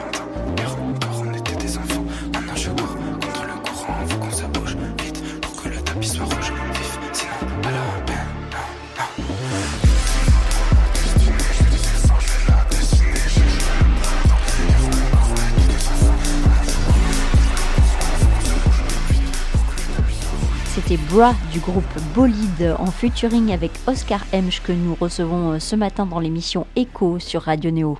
Du 21.52 21.60
groupe 21.60 21.84
Bolide 22.14 22.74
en 22.78 22.86
featuring 22.86 23.52
avec 23.52 23.70
Oscar 23.86 24.24
Hemsch 24.32 24.62
que 24.62 24.72
nous 24.72 24.94
recevons 24.98 25.52
euh, 25.52 25.58
ce 25.58 25.76
matin 25.76 26.06
dans 26.06 26.20
l'émission 26.20 26.66
Echo 26.74 27.18
sur 27.18 27.42
Radio 27.42 27.70
Néo. 27.70 27.98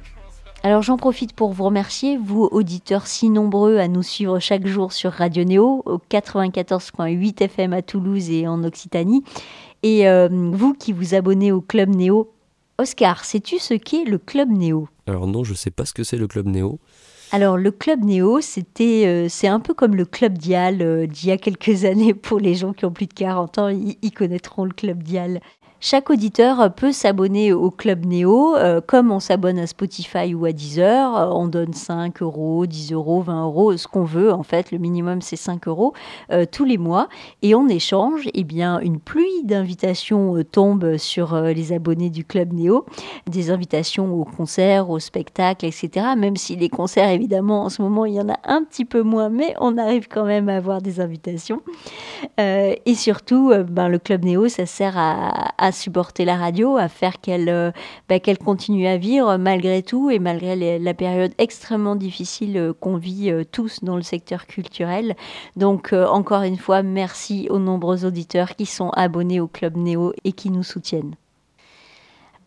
Alors 0.63 0.81
j'en 0.81 0.97
profite 0.97 1.35
pour 1.35 1.53
vous 1.53 1.65
remercier, 1.65 2.17
vous 2.17 2.49
auditeurs 2.51 3.07
si 3.07 3.29
nombreux 3.29 3.77
à 3.77 3.87
nous 3.87 4.03
suivre 4.03 4.39
chaque 4.39 4.67
jour 4.67 4.95
sur 4.95 5.13
Radio 5.13 5.45
Néo, 5.45 5.83
au 5.85 5.99
94.8 5.99 7.43
FM 7.43 7.75
à 7.75 7.83
Toulouse 7.83 8.31
et 8.31 8.49
en 8.49 8.65
Occitanie, 8.65 9.23
et 9.83 10.09
euh, 10.09 10.31
vous 10.31 10.73
qui 10.73 10.95
vous 10.95 11.15
abonnez 11.15 11.53
au 11.53 11.61
Club 11.61 11.91
Néo. 11.91 12.33
Oscar, 12.79 13.27
sais-tu 13.27 13.59
ce 13.59 13.75
qu'est 13.75 14.05
le 14.05 14.17
Club 14.17 14.49
Néo? 14.49 14.89
Alors 15.07 15.27
non, 15.27 15.45
je 15.45 15.53
sais 15.53 15.71
pas 15.71 15.85
ce 15.85 15.93
que 15.93 16.03
c'est 16.03 16.17
le 16.17 16.29
Club 16.29 16.47
Néo. 16.47 16.81
Alors 17.35 17.57
le 17.57 17.71
club 17.71 18.05
Néo, 18.05 18.43
c'était, 18.43 19.05
euh, 19.07 19.27
c'est 19.31 19.49
un 19.49 19.59
peu 19.59 19.73
comme 19.73 19.97
le 19.97 20.05
club 20.05 20.37
Dial 20.37 20.83
euh, 20.83 21.07
d'il 21.07 21.31
y 21.31 21.33
a 21.33 21.39
quelques 21.39 21.85
années. 21.87 22.13
Pour 22.13 22.39
les 22.39 22.55
gens 22.55 22.75
qui 22.75 22.85
ont 22.85 22.93
plus 22.93 23.07
de 23.07 23.15
40 23.15 23.59
ans, 23.59 23.69
ils 23.69 24.13
connaîtront 24.13 24.65
le 24.67 24.73
club 24.73 25.03
Dial. 25.03 25.41
Chaque 25.85 26.11
auditeur 26.11 26.73
peut 26.73 26.93
s'abonner 26.93 27.53
au 27.53 27.73
Club 27.73 28.07
Néo, 28.07 28.55
euh, 28.55 28.81
comme 28.81 29.11
on 29.11 29.19
s'abonne 29.19 29.59
à 29.59 29.67
Spotify 29.67 30.33
ou 30.33 30.45
à 30.45 30.53
Deezer. 30.53 31.17
Euh, 31.17 31.31
on 31.33 31.49
donne 31.49 31.73
5 31.73 32.23
euros, 32.23 32.67
10 32.67 32.93
euros, 32.93 33.21
20 33.21 33.43
euros, 33.47 33.77
ce 33.77 33.89
qu'on 33.89 34.05
veut. 34.05 34.33
En 34.33 34.45
fait, 34.45 34.71
le 34.71 34.79
minimum, 34.79 35.21
c'est 35.23 35.35
5 35.35 35.67
euros 35.67 35.93
euh, 36.31 36.47
tous 36.49 36.65
les 36.65 36.79
mois. 36.79 37.09
Et 37.43 37.57
en 37.57 37.67
échange, 37.67 38.29
eh 38.33 38.45
bien, 38.45 38.79
une 38.79 39.01
pluie 39.01 39.43
d'invitations 39.43 40.41
tombe 40.45 40.99
sur 40.99 41.35
les 41.35 41.73
abonnés 41.73 42.11
du 42.11 42.25
Club 42.25 42.53
Néo. 42.53 42.87
Des 43.29 43.51
invitations 43.51 44.15
aux 44.15 44.25
concerts, 44.25 44.89
aux 44.89 45.01
spectacles, 45.01 45.67
etc. 45.67 46.07
Même 46.17 46.37
si 46.37 46.55
les 46.55 46.69
concerts, 46.69 47.11
évidemment, 47.11 47.65
en 47.65 47.69
ce 47.71 47.83
moment, 47.83 48.05
il 48.05 48.15
y 48.15 48.21
en 48.21 48.29
a 48.29 48.39
un 48.45 48.63
petit 48.63 48.85
peu 48.85 49.03
moins, 49.03 49.31
mais 49.31 49.57
on 49.59 49.77
arrive 49.79 50.07
quand 50.07 50.27
même 50.27 50.49
à 50.49 50.55
avoir 50.55 50.81
des 50.81 51.01
invitations. 51.01 51.61
et 52.39 52.95
surtout, 52.95 53.53
ben, 53.69 53.89
le 53.89 53.99
Club 53.99 54.25
Néo, 54.25 54.47
ça 54.47 54.65
sert 54.65 54.95
à 54.97 55.72
supporter 55.73 56.25
la 56.25 56.37
radio, 56.37 56.77
à 56.77 56.89
faire 56.89 57.21
qu'elle 57.21 57.49
euh, 57.49 57.73
bah, 58.09 58.21
qu'elle 58.21 58.39
continue 58.39 58.87
à 58.87 58.97
vivre 58.97 59.37
malgré 59.37 59.83
tout 59.83 60.11
et 60.11 60.19
malgré 60.19 60.79
la 60.79 60.95
période 60.95 61.33
extrêmement 61.39 61.97
difficile 61.97 62.57
euh, 62.57 62.73
qu'on 62.73 62.97
vit 62.97 63.31
euh, 63.31 63.45
tous 63.51 63.83
dans 63.83 63.97
le 63.97 64.03
secteur 64.03 64.47
culturel. 64.47 65.17
Donc 65.57 65.93
encore 65.93 66.43
une 66.43 66.59
fois, 66.59 66.83
merci 66.83 67.49
aux 67.51 67.59
nombreux 67.59 68.05
auditeurs 68.05 68.55
qui 68.57 68.67
sont 68.67 68.91
abonnés 68.91 69.41
au 69.41 69.49
Club 69.49 69.77
Néo 69.77 70.13
et 70.25 70.33
qui 70.33 70.51
nous 70.51 70.63
soutiennent. 70.63 71.15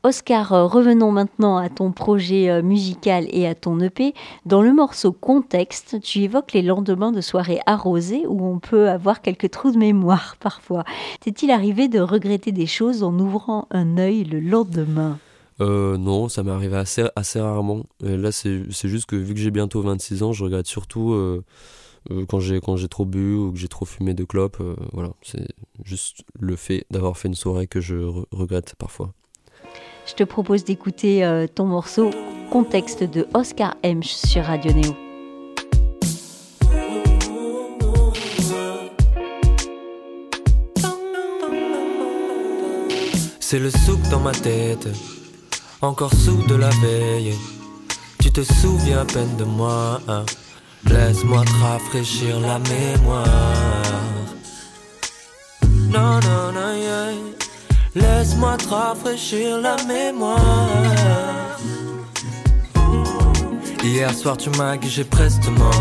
Oscar, 0.06 0.54
euh, 0.54 0.68
revenons 0.68 1.12
maintenant 1.12 1.58
à 1.58 1.68
ton 1.68 1.92
projet 1.92 2.48
euh, 2.48 2.62
musical 2.62 3.26
et 3.32 3.48
à 3.48 3.56
ton 3.56 3.80
EP. 3.80 4.14
Dans 4.46 4.62
le 4.62 4.72
morceau 4.72 5.12
Contexte, 5.12 6.00
tu 6.00 6.20
évoques 6.20 6.54
les 6.54 6.62
lendemains 6.62 7.12
de 7.12 7.22
soirées 7.22 7.60
arrosées 7.66 8.28
où 8.28 8.46
on 8.46 8.60
peut 8.60 8.88
avoir 8.88 9.24
quelques 9.24 9.50
trous 9.50 9.72
de 9.72 9.80
mémoire 9.80 10.36
parfois. 10.40 10.84
T'est-il 11.22 11.50
arrivé 11.50 11.88
de 11.88 12.00
regretter 12.00 12.52
des 12.52 12.68
choses 12.68 13.02
en 13.02 13.18
ouvrant 13.18 13.68
un 13.72 13.98
œil 13.98 14.26
le 14.26 14.40
lendemain? 14.40 15.18
Euh, 15.60 15.98
non, 15.98 16.30
ça 16.30 16.44
m'est 16.44 16.52
arrivé 16.52 16.78
assez, 16.78 17.06
assez 17.16 17.40
rarement. 17.40 17.82
là, 18.02 18.32
c'est 18.32 18.70
juste 18.84 19.08
que 19.08 19.16
vu 19.16 19.34
que 19.34 19.40
j'ai 19.40 19.50
bientôt 19.50 19.82
26 19.82 20.22
ans, 20.22 20.34
je 20.34 20.44
regrette 20.44 20.68
surtout 20.68 21.18
quand 22.28 22.40
j'ai 22.40 22.90
trop 22.90 23.06
bu 23.06 23.34
ou 23.34 23.52
que 23.52 23.58
j'ai 23.58 23.70
trop 23.70 23.86
fumé 23.86 24.14
de 24.14 24.24
clopes. 24.24 24.62
voilà, 24.94 25.14
c'est 25.24 25.48
juste 25.84 26.26
le 26.40 26.56
fait 26.56 26.86
d'avoir 26.92 27.18
fait 27.18 27.28
une 27.28 27.34
soirée 27.34 27.66
que 27.66 27.82
je 27.82 27.96
regrette 28.32 28.76
parfois 28.78 29.12
je 30.06 30.14
te 30.14 30.24
propose 30.24 30.64
d'écouter 30.64 31.26
euh, 31.26 31.48
ton 31.48 31.66
morceau 31.66 32.12
Contexte 32.52 33.04
de 33.04 33.28
Oscar 33.34 33.76
Hemsch 33.84 34.14
sur 34.14 34.44
Radio 34.46 34.72
Néo. 34.72 34.96
C'est 43.40 43.60
le 43.60 43.70
souk 43.70 44.02
dans 44.10 44.20
ma 44.20 44.32
tête, 44.32 44.88
encore 45.82 46.14
sous 46.14 46.46
de 46.48 46.56
la 46.56 46.70
veille. 46.70 47.36
Tu 48.20 48.32
te 48.32 48.42
souviens 48.42 49.02
à 49.02 49.06
peine 49.06 49.36
de 49.38 49.44
moi, 49.44 50.02
hein. 50.08 50.26
laisse-moi 50.86 51.44
te 51.46 51.52
rafraîchir 51.64 52.40
la 52.40 52.60
mémoire. 52.60 53.26
Non, 55.90 56.20
non, 56.20 56.52
non. 56.54 56.66
Laisse-moi 57.96 58.58
te 58.58 58.68
rafraîchir 58.68 59.58
la 59.62 59.78
mémoire. 59.88 60.38
Hier 63.84 64.14
soir, 64.14 64.36
tu 64.36 64.50
m'as 64.58 64.76
guigé 64.76 65.06
prestement. 65.06 65.72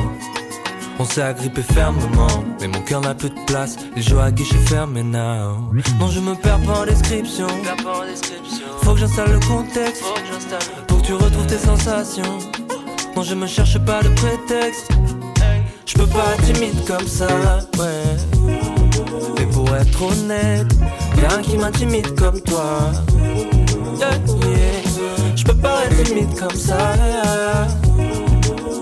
On 1.00 1.04
s'est 1.04 1.22
agrippé 1.22 1.60
fermement, 1.62 2.44
mais 2.60 2.68
mon 2.68 2.80
cœur 2.82 3.00
n'a 3.00 3.14
plus 3.14 3.30
de 3.30 3.44
place. 3.46 3.76
Les 3.96 4.02
jeux 4.02 4.20
à 4.20 4.30
guichet 4.30 4.58
fermé 4.58 5.02
now. 5.02 5.58
Non, 5.98 6.08
je 6.08 6.20
me 6.20 6.34
perds 6.36 6.60
pas 6.60 6.82
en 6.82 6.84
description. 6.84 7.48
Faut 8.82 8.92
que 8.92 9.00
j'installe 9.00 9.32
le 9.32 9.40
contexte. 9.40 10.04
Pour 10.86 11.02
que 11.02 11.06
tu 11.06 11.14
retrouves 11.14 11.46
tes 11.46 11.58
sensations. 11.58 12.38
Non, 13.16 13.22
je 13.22 13.34
me 13.34 13.48
cherche 13.48 13.78
pas 13.78 14.02
de 14.02 14.08
prétexte. 14.10 14.88
Je 15.84 15.94
peux 15.94 16.06
pas 16.06 16.34
être 16.34 16.52
timide 16.52 16.84
comme 16.86 17.08
ça, 17.08 17.26
ouais. 17.26 18.16
Mais 19.36 19.46
pour 19.46 19.74
être 19.74 20.02
honnête, 20.02 20.66
Y'a 21.20 21.38
qui 21.42 21.56
m'intimide 21.56 22.14
comme 22.18 22.40
toi. 22.40 22.92
Je 25.36 25.44
peux 25.44 25.56
pas 25.56 25.84
être 25.84 26.02
timide 26.04 26.38
comme 26.38 26.56
ça. 26.56 26.94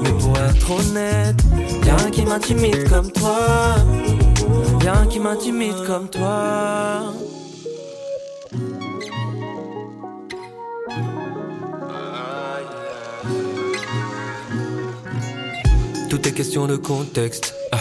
Mais 0.03 0.11
pour 0.11 0.37
être 0.39 0.71
honnête, 0.71 1.37
y'a 1.85 1.95
un 1.95 2.11
qui 2.11 2.25
m'intimide 2.25 2.89
comme 2.89 3.11
toi. 3.13 3.77
Y'a 4.85 4.99
un 4.99 5.07
qui 5.07 5.21
m'intimide 5.21 5.87
comme 5.87 6.09
toi. 6.09 7.15
Tout 16.11 16.29
est 16.29 16.33
question 16.33 16.67
de 16.67 16.77
contexte. 16.77 17.55
Ah. 17.73 17.79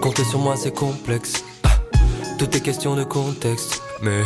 Compter 0.00 0.24
sur 0.24 0.38
moi 0.38 0.54
c'est 0.56 0.72
complexe. 0.74 1.42
Tout 2.38 2.54
est 2.54 2.60
question 2.60 2.94
de 2.94 3.04
contexte. 3.04 3.80
Mais 4.02 4.22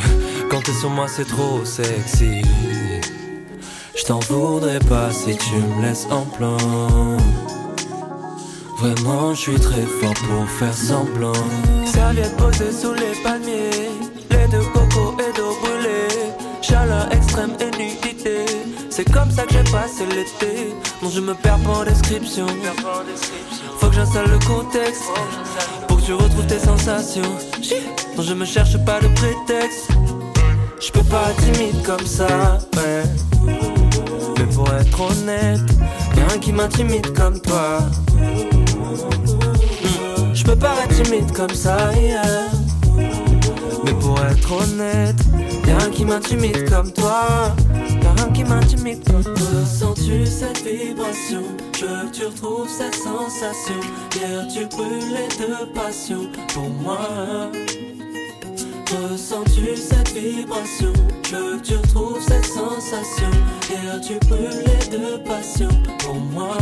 compter 0.50 0.72
sur 0.72 0.90
moi 0.90 1.06
c'est 1.08 1.24
trop 1.24 1.64
sexy. 1.64 2.42
Je 3.96 4.04
t'en 4.04 4.18
voudrais 4.20 4.80
pas 4.80 5.12
si 5.12 5.36
tu 5.36 5.54
me 5.54 5.82
laisses 5.82 6.06
en 6.10 6.22
plan. 6.22 6.56
Vraiment, 8.78 9.34
je 9.34 9.40
suis 9.40 9.60
très 9.60 9.82
fort 9.82 10.14
pour 10.14 10.48
faire 10.48 10.74
semblant. 10.74 11.34
Serviette 11.84 12.36
posée 12.36 12.72
sous 12.72 12.94
les 12.94 13.12
palmiers, 13.22 13.90
les 14.30 14.48
deux 14.48 14.64
coco 14.72 15.14
et 15.20 15.36
d'eau 15.36 15.54
brûlée. 15.60 16.32
Chaleur 16.62 17.12
extrême 17.12 17.52
et 17.60 17.70
nudité. 17.76 18.46
C'est 18.88 19.10
comme 19.12 19.30
ça 19.30 19.44
que 19.44 19.52
j'ai 19.52 19.70
passé 19.70 20.06
l'été. 20.06 20.74
Non, 21.02 21.10
je 21.10 21.20
me 21.20 21.34
perds 21.34 21.58
pas 21.58 21.80
en 21.80 21.84
description. 21.84 22.46
Faut 23.78 23.88
que 23.88 23.94
j'installe 23.94 24.30
le 24.30 24.38
contexte 24.46 25.04
tu 26.10 26.14
retrouves 26.14 26.46
tes 26.46 26.58
sensations. 26.58 27.36
Non, 28.16 28.22
je 28.24 28.34
me 28.34 28.44
cherche 28.44 28.76
pas 28.84 28.98
de 28.98 29.06
prétexte. 29.14 29.90
Je 30.80 30.90
peux 30.90 31.04
pas 31.04 31.30
être 31.30 31.52
timide 31.52 31.82
comme 31.84 32.04
ça, 32.04 32.58
ouais. 32.76 33.04
Mais 34.36 34.46
pour 34.52 34.68
être 34.72 35.00
honnête, 35.00 35.60
y'a 36.16 36.34
un 36.34 36.38
qui 36.38 36.52
m'intimide 36.52 37.12
comme 37.12 37.40
toi. 37.40 37.78
Hmm, 38.12 38.44
Je 40.34 40.42
peux 40.42 40.56
pas 40.56 40.74
être 40.84 41.00
timide 41.00 41.30
comme 41.30 41.54
ça, 41.54 41.92
yeah. 41.94 42.48
Pour 44.00 44.18
être 44.24 44.52
honnête, 44.52 45.16
y'a 45.66 45.76
un 45.76 45.90
qui 45.90 46.04
m'intimide 46.04 46.68
comme 46.70 46.92
toi. 46.92 47.54
Y'a 48.02 48.24
un 48.24 48.30
qui 48.32 48.44
m'intimide 48.44 49.04
comme 49.06 49.22
toi. 49.22 49.34
Ressens-tu 49.34 50.26
cette 50.26 50.62
vibration? 50.64 51.42
Veux 51.80 52.08
que 52.08 52.16
tu 52.16 52.26
retrouves 52.26 52.68
cette 52.68 52.94
sensation. 52.94 53.80
Hier 54.16 54.46
tu 54.48 54.66
brûlais 54.66 55.28
de 55.38 55.72
passion 55.72 56.28
pour 56.52 56.68
moi. 56.68 57.50
Ressens-tu 58.90 59.76
cette 59.76 60.12
vibration? 60.12 60.92
Que 61.22 61.60
tu 61.60 61.76
retrouves 61.76 62.20
cette 62.20 62.46
sensation 62.46 63.30
Hier 63.70 64.00
tu 64.00 64.18
brûlais 64.26 64.88
de 64.90 65.16
passion 65.24 65.68
pour 66.00 66.16
moi 66.16 66.56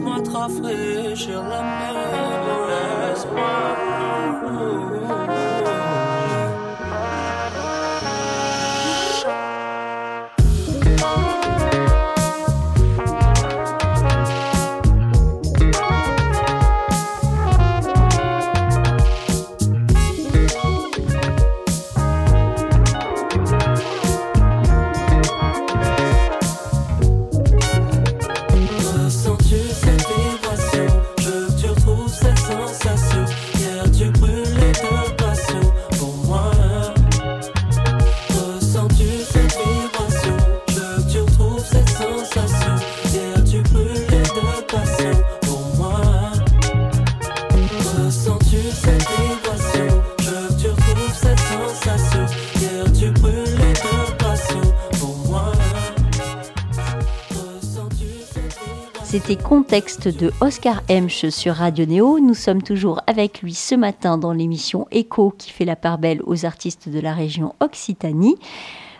Laisse-moi 0.00 0.22
te 0.22 0.30
rafraîchir 0.30 1.42
la 1.42 1.89
C'était 59.30 59.44
Contexte 59.44 60.08
de 60.08 60.32
Oscar 60.40 60.82
Hemsch 60.88 61.28
sur 61.28 61.54
Radio 61.54 61.86
Néo. 61.86 62.18
Nous 62.18 62.34
sommes 62.34 62.64
toujours 62.64 63.00
avec 63.06 63.42
lui 63.42 63.54
ce 63.54 63.76
matin 63.76 64.18
dans 64.18 64.32
l'émission 64.32 64.88
Echo 64.90 65.32
qui 65.38 65.52
fait 65.52 65.64
la 65.64 65.76
part 65.76 65.98
belle 65.98 66.20
aux 66.26 66.46
artistes 66.46 66.88
de 66.88 66.98
la 66.98 67.14
région 67.14 67.54
Occitanie. 67.60 68.34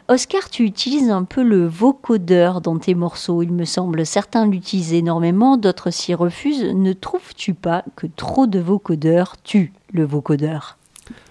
Oscar, 0.06 0.48
tu 0.48 0.62
utilises 0.62 1.10
un 1.10 1.24
peu 1.24 1.42
le 1.42 1.66
vocodeur 1.66 2.60
dans 2.60 2.78
tes 2.78 2.94
morceaux, 2.94 3.42
il 3.42 3.52
me 3.52 3.64
semble. 3.64 4.06
Certains 4.06 4.46
l'utilisent 4.46 4.92
énormément, 4.92 5.56
d'autres 5.56 5.90
s'y 5.90 6.14
refusent. 6.14 6.62
Ne 6.62 6.92
trouves-tu 6.92 7.52
pas 7.52 7.82
que 7.96 8.06
trop 8.06 8.46
de 8.46 8.60
vocodeurs 8.60 9.34
tue 9.42 9.72
le 9.92 10.04
vocodeur? 10.04 10.78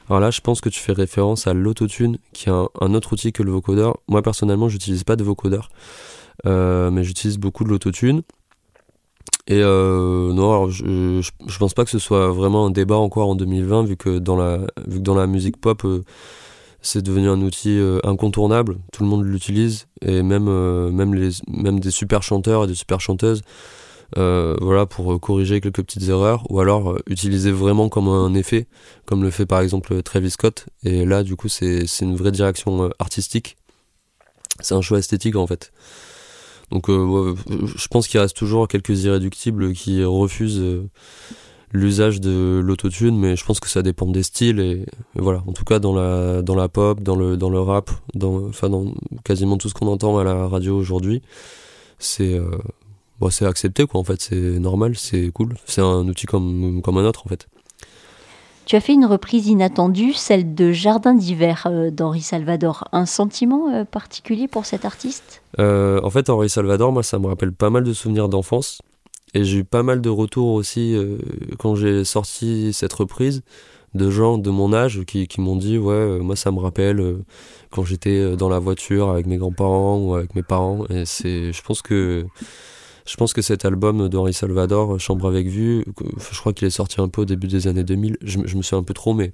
Alors 0.10 0.20
là, 0.20 0.30
je 0.30 0.42
pense 0.42 0.60
que 0.60 0.68
tu 0.68 0.82
fais 0.82 0.92
référence 0.92 1.48
à 1.48 1.54
l'autotune, 1.54 2.18
qui 2.34 2.50
est 2.50 2.52
un, 2.52 2.68
un 2.82 2.94
autre 2.94 3.14
outil 3.14 3.32
que 3.32 3.44
le 3.44 3.52
vocodeur. 3.52 3.98
Moi, 4.10 4.22
personnellement, 4.22 4.68
j'utilise 4.68 5.06
pas 5.06 5.16
de 5.16 5.24
vocodeur, 5.24 5.70
euh, 6.46 6.92
mais 6.92 7.06
j'utilise 7.06 7.38
beaucoup 7.38 7.64
de 7.64 7.70
l'autotune. 7.70 8.24
Et 9.50 9.62
euh, 9.64 10.32
non, 10.32 10.52
alors 10.52 10.70
je, 10.70 11.22
je, 11.22 11.32
je 11.48 11.58
pense 11.58 11.74
pas 11.74 11.84
que 11.84 11.90
ce 11.90 12.00
soit 12.00 12.30
vraiment 12.30 12.68
un 12.68 12.72
débat 12.72 12.98
encore 12.98 13.30
en 13.30 13.36
2020, 13.36 13.84
vu 13.84 13.98
que 13.98 14.20
dans 14.20 14.36
la, 14.36 14.60
vu 14.88 15.00
que 15.00 15.04
dans 15.04 15.16
la 15.16 15.26
musique 15.26 15.60
pop, 15.60 15.84
euh, 15.86 16.04
c'est 16.82 17.02
devenu 17.02 17.30
un 17.30 17.42
outil 17.42 17.78
euh, 17.78 18.00
incontournable. 18.04 18.78
Tout 18.94 19.04
le 19.04 19.10
monde 19.10 19.26
l'utilise, 19.26 19.88
et 20.02 20.22
même, 20.24 20.48
euh, 20.48 20.92
même, 20.92 21.14
les, 21.14 21.32
même 21.48 21.80
des 21.80 21.92
super 21.92 22.24
chanteurs 22.24 22.64
et 22.64 22.68
des 22.68 22.76
super 22.76 23.02
chanteuses, 23.02 23.42
euh, 24.18 24.56
voilà, 24.62 24.86
pour 24.86 25.20
corriger 25.20 25.62
quelques 25.62 25.84
petites 25.84 26.08
erreurs, 26.10 26.50
ou 26.50 26.60
alors 26.60 26.98
utiliser 27.08 27.52
vraiment 27.52 27.90
comme 27.90 28.08
un 28.08 28.34
effet, 28.34 28.68
comme 29.06 29.24
le 29.24 29.32
fait 29.32 29.46
par 29.46 29.62
exemple 29.62 30.02
Travis 30.04 30.32
Scott. 30.32 30.68
Et 30.84 31.06
là, 31.06 31.24
du 31.24 31.36
coup, 31.36 31.50
c'est 31.50 31.86
une 32.02 32.16
vraie 32.16 32.32
direction 32.32 32.90
artistique. 33.00 33.58
C'est 34.62 34.76
un 34.76 34.82
choix 34.82 35.00
esthétique 35.00 35.36
en 35.36 35.48
fait. 35.48 35.72
Donc, 36.72 36.90
euh, 36.90 37.36
je 37.48 37.88
pense 37.88 38.08
qu'il 38.08 38.20
reste 38.20 38.36
toujours 38.36 38.68
quelques 38.68 39.04
irréductibles 39.04 39.74
qui 39.74 40.04
refusent 40.04 40.60
euh, 40.60 40.90
l'usage 41.72 42.22
de 42.22 42.62
l'autotune, 42.64 43.18
mais 43.18 43.36
je 43.36 43.46
pense 43.46 43.60
que 43.60 43.70
ça 43.70 43.82
dépend 43.82 44.08
des 44.08 44.24
styles 44.24 44.60
et, 44.60 44.86
voilà. 45.16 45.44
En 45.48 45.54
tout 45.54 45.66
cas, 45.66 45.80
dans 45.80 45.94
la 45.94 46.42
dans 46.42 46.56
la 46.56 46.70
pop, 46.70 47.02
dans 47.02 47.16
le 47.16 47.38
dans 47.38 47.50
le 47.50 47.60
rap, 47.60 47.92
dans 48.14 48.48
enfin 48.48 48.70
dans 48.70 48.94
quasiment 49.24 49.58
tout 49.58 49.70
ce 49.70 49.74
qu'on 49.74 49.88
entend 49.88 50.18
à 50.18 50.24
la 50.24 50.48
radio 50.48 50.78
aujourd'hui, 50.78 51.22
c'est 52.00 52.34
euh, 52.34 52.58
bon, 53.20 53.30
c'est 53.30 53.46
accepté 53.46 53.86
quoi. 53.86 54.00
En 54.00 54.04
fait, 54.04 54.22
c'est 54.22 54.60
normal, 54.60 54.96
c'est 54.98 55.32
cool. 55.32 55.56
C'est 55.66 55.82
un 55.82 56.08
outil 56.08 56.26
comme 56.26 56.82
comme 56.82 56.98
un 56.98 57.06
autre 57.06 57.26
en 57.26 57.30
fait. 57.30 57.48
Tu 58.70 58.76
as 58.76 58.82
fait 58.82 58.94
une 58.94 59.08
reprise 59.08 59.48
inattendue, 59.48 60.14
celle 60.14 60.54
de 60.54 60.72
Jardin 60.72 61.16
d'hiver 61.16 61.66
euh, 61.66 61.90
d'Henri 61.90 62.22
Salvador. 62.22 62.88
Un 62.92 63.08
sentiment 63.08 63.74
euh, 63.74 63.84
particulier 63.84 64.48
pour 64.48 64.68
cet 64.68 64.86
artiste? 64.86 65.42
Euh, 65.58 66.00
en 66.04 66.12
fait, 66.12 66.30
Henri 66.30 66.50
Salvador, 66.50 66.92
moi, 66.92 67.02
ça 67.02 67.18
me 67.18 67.26
rappelle 67.26 67.52
pas 67.52 67.72
mal 67.72 67.84
de 67.84 67.94
souvenirs 67.94 68.30
d'enfance. 68.30 68.84
Et 69.34 69.44
j'ai 69.44 69.58
eu 69.58 69.64
pas 69.64 69.82
mal 69.82 70.02
de 70.02 70.10
retours 70.10 70.50
aussi 70.50 70.96
quand 71.58 71.74
j'ai 71.74 72.04
sorti 72.04 72.72
cette 72.72 72.94
reprise 72.94 73.42
de 73.96 74.12
gens 74.12 74.38
de 74.38 74.52
mon 74.52 74.72
âge 74.72 75.04
qui, 75.06 75.28
m'ont 75.40 75.56
dit 75.56 75.78
ouais 75.78 76.20
moi 76.20 76.36
ça 76.36 76.52
me 76.52 76.58
rappelle 76.60 77.18
quand 77.70 77.84
j'étais 77.86 78.36
dans 78.36 78.50
la 78.50 78.58
voiture 78.58 79.10
avec 79.10 79.28
mes 79.28 79.38
grands-parents 79.38 80.00
ou 80.00 80.16
avec 80.16 80.34
mes 80.34 80.42
parents 80.42 80.84
et 80.90 81.06
c'est 81.06 81.54
je 81.54 81.62
pense 81.62 81.84
que 81.84 82.26
je 83.10 83.16
pense 83.16 83.34
que 83.34 83.42
cet 83.42 83.66
album 83.66 84.08
d'Henri 84.08 84.34
Salvador, 84.34 85.00
Chambre 85.00 85.28
avec 85.28 85.48
vue, 85.48 85.84
je 86.32 86.40
crois 86.40 86.54
qu'il 86.54 86.68
est 86.68 86.72
sorti 86.72 87.02
un 87.02 87.08
peu 87.08 87.24
au 87.24 87.26
début 87.26 87.48
des 87.48 87.66
années 87.66 87.84
2000. 87.84 88.18
Je, 88.22 88.38
me 88.38 88.62
suis 88.62 88.76
un 88.76 88.84
peu 88.84 88.94
trop, 88.94 89.16
mais 89.16 89.32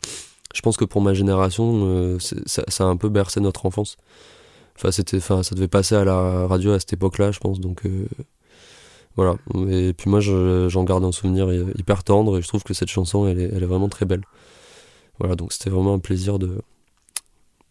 je 0.54 0.62
pense 0.62 0.78
que 0.78 0.86
pour 0.86 1.02
ma 1.02 1.14
génération, 1.14 1.82
euh, 1.84 2.18
ça, 2.46 2.64
a 2.80 2.88
un 2.88 2.96
peu 2.96 3.10
bercé 3.10 3.42
notre 3.42 3.66
enfance. 3.66 3.98
Enfin, 4.78 4.92
c'était, 4.92 5.18
enfin, 5.18 5.44
ça 5.44 5.56
devait 5.56 5.68
passer 5.68 5.94
à 5.96 6.06
la 6.06 6.48
radio 6.48 6.72
à 6.72 6.80
cette 6.80 6.94
époque-là, 6.94 7.34
je 7.34 7.40
pense. 7.40 7.60
Donc 7.60 7.86
euh, 7.86 8.08
voilà. 9.18 9.36
Et 9.70 9.92
puis 9.92 10.10
moi, 10.10 10.22
j'en 10.22 10.84
garde 10.86 11.04
un 11.04 11.12
souvenir 11.12 11.52
hyper 11.78 12.06
tendre 12.06 12.38
et 12.38 12.42
je 12.42 12.48
trouve 12.48 12.64
que 12.64 12.74
cette 12.74 12.90
chanson, 12.90 13.28
elle 13.28 13.42
est, 13.42 13.66
vraiment 13.66 13.90
très 13.90 14.06
belle. 14.06 14.24
Voilà, 15.20 15.36
donc 15.36 15.52
c'était 15.52 15.70
vraiment 15.70 15.96
un 15.96 16.00
plaisir 16.00 16.40
de, 16.40 16.62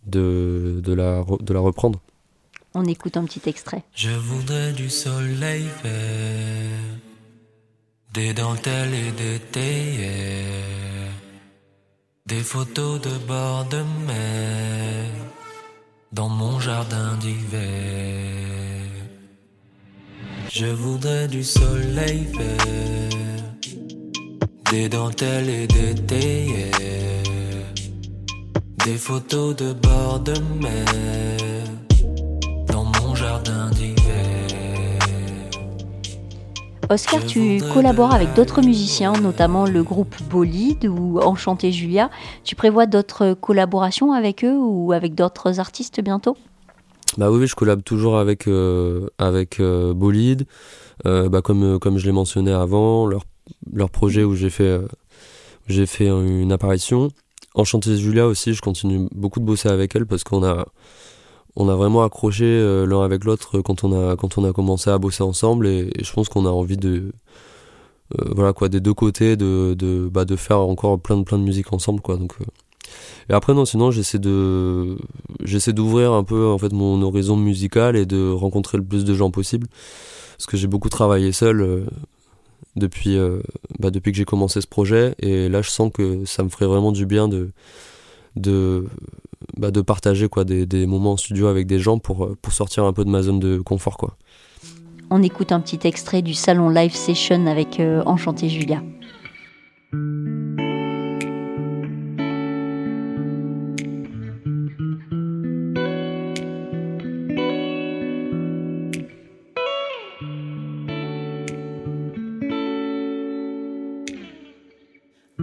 de, 0.05 0.93
la, 0.93 1.25
de 1.41 1.55
la 1.55 1.61
reprendre. 1.61 1.99
On 2.77 2.85
écoute 2.87 3.17
un 3.17 3.25
petit 3.25 3.49
extrait. 3.49 3.85
Je 3.95 4.11
voudrais 4.11 4.73
du 4.73 4.91
soleil 4.91 5.65
vert, 5.85 6.99
des 8.13 8.35
dentelles 8.35 8.95
et 8.95 9.13
des 9.13 9.39
théières, 9.39 11.13
des 12.27 12.43
photos 12.43 13.01
de 13.01 13.17
bord 13.29 13.65
de 13.67 13.77
mer, 14.09 15.09
dans 16.11 16.29
mon 16.29 16.59
jardin 16.59 17.17
d'hiver. 17.19 17.61
Je 20.51 20.67
voudrais 20.67 21.29
du 21.29 21.45
soleil 21.45 22.27
vert, 22.37 23.45
des 24.73 24.89
dentelles 24.89 25.49
et 25.49 25.67
des 25.69 25.95
théières, 25.95 26.73
des 28.85 28.99
photos 28.99 29.55
de 29.55 29.73
bord 29.75 30.19
de 30.19 30.35
mer 30.61 31.84
Oscar, 36.91 37.25
tu 37.25 37.61
collabores 37.73 38.13
avec 38.13 38.35
d'autres 38.35 38.63
musiciens, 38.63 39.13
notamment 39.13 39.65
le 39.65 39.83
groupe 39.83 40.15
Bolide 40.31 40.87
ou 40.87 41.19
Enchanté 41.19 41.73
Julia. 41.73 42.11
Tu 42.45 42.55
prévois 42.55 42.87
d'autres 42.87 43.35
collaborations 43.35 44.13
avec 44.13 44.45
eux 44.45 44.57
ou 44.57 44.93
avec 44.93 45.15
d'autres 45.15 45.61
artistes 45.61 46.01
bientôt? 46.03 46.37
Bah 47.17 47.31
oui, 47.31 47.47
je 47.47 47.55
collabore 47.55 47.85
toujours 47.85 48.19
avec 48.19 48.49
euh, 48.49 49.09
avec 49.19 49.61
euh, 49.61 49.95
Bolide, 49.95 50.47
euh, 51.07 51.29
bah 51.29 51.43
comme 51.43 51.79
comme 51.79 51.97
je 51.99 52.07
l'ai 52.07 52.13
mentionné 52.13 52.53
avant, 52.53 53.07
leur 53.07 53.23
leur 53.73 53.91
projet 53.91 54.25
où 54.25 54.35
j'ai 54.35 54.51
fait 54.51 54.81
j'ai 55.69 55.87
fait 55.87 56.09
une 56.09 56.53
apparition. 56.53 57.11
Enchanté 57.55 57.97
Julia 57.97 58.27
aussi, 58.27 58.53
je 58.53 58.61
continue 58.61 59.09
beaucoup 59.13 59.39
de 59.39 59.45
bosser 59.45 59.69
avec 59.69 59.95
elle 59.95 60.07
parce 60.07 60.25
qu'on 60.25 60.45
a 60.45 60.67
on 61.57 61.69
a 61.69 61.75
vraiment 61.77 62.03
accroché 62.03 62.45
euh, 62.45 62.87
l'un 62.87 63.03
avec 63.03 63.25
l'autre 63.25 63.61
quand 63.61 63.85
on 63.85 63.93
a 63.93 64.17
quand 64.17 64.39
on 64.39 64.45
a 64.45 64.53
commencé 64.53 64.91
à 64.91 64.99
bosser 64.99 65.23
ensemble. 65.23 65.67
Et, 65.67 65.91
je 66.03 66.13
pense 66.13 66.29
qu'on 66.29 66.47
a 66.47 66.51
envie 66.51 66.77
de 66.77 67.13
euh, 68.19 68.25
voilà 68.35 68.53
quoi 68.53 68.69
des 68.69 68.81
deux 68.81 68.95
côtés 68.95 69.37
de 69.37 69.75
de 69.79 70.09
bah, 70.13 70.25
de 70.25 70.37
faire 70.37 70.61
encore 70.61 70.99
plein 71.01 71.17
de 71.17 71.23
plein 71.23 71.39
de 71.39 71.45
musique 71.45 71.73
ensemble 71.73 72.01
quoi. 72.01 72.17
Donc 72.17 72.35
euh. 72.41 72.45
et 73.31 73.35
après 73.35 73.55
non 73.55 73.65
sinon 73.65 73.91
j'essaie 73.91 74.19
de 74.19 74.97
j'essaie 75.45 75.73
d'ouvrir 75.73 76.13
un 76.13 76.25
peu 76.25 76.49
en 76.49 76.59
fait 76.59 76.73
mon 76.73 77.01
horizon 77.03 77.37
musical 77.37 77.97
et 77.97 78.07
de 78.07 78.31
rencontrer 78.31 78.79
le 78.79 78.85
plus 78.85 79.05
de 79.05 79.15
gens 79.15 79.31
possible. 79.31 79.69
Parce 80.37 80.47
que 80.47 80.57
j'ai 80.57 80.67
beaucoup 80.67 80.89
travaillé 80.89 81.31
seul 81.33 81.87
depuis 82.77 83.17
bah, 83.79 83.91
depuis 83.91 84.11
que 84.11 84.19
j'ai 84.19 84.25
commencé 84.25 84.61
ce 84.61 84.67
projet. 84.67 85.15
Et 85.21 85.49
là 85.49 85.63
je 85.63 85.71
sens 85.71 85.93
que 85.95 86.25
ça 86.25 86.43
me 86.43 86.49
ferait 86.49 86.67
vraiment 86.67 86.91
du 86.93 87.07
bien 87.07 87.29
de 87.29 87.51
de 88.37 88.87
bah, 89.57 89.71
de 89.71 89.81
partager 89.81 90.29
quoi, 90.29 90.45
des, 90.45 90.67
des, 90.67 90.87
moments 90.87 91.13
en 91.13 91.17
studio 91.17 91.47
avec 91.47 91.67
des 91.67 91.79
gens 91.79 91.99
pour, 91.99 92.37
pour 92.41 92.53
sortir 92.53 92.85
un 92.85 92.93
peu 92.93 93.05
de 93.05 93.11
ma 93.11 93.23
zone 93.23 93.41
de 93.41 93.59
confort. 93.59 93.97
Quoi. 93.97 94.17
On 95.11 95.23
écoute 95.23 95.53
un 95.53 95.61
petit 95.61 95.87
extrait 95.87 96.23
du 96.23 96.35
salon 96.35 96.71
live 96.71 96.95
session 96.95 97.47
avec 97.47 97.79
euh, 97.81 98.03
Enchanté 98.07 98.49
Julia. 98.49 98.83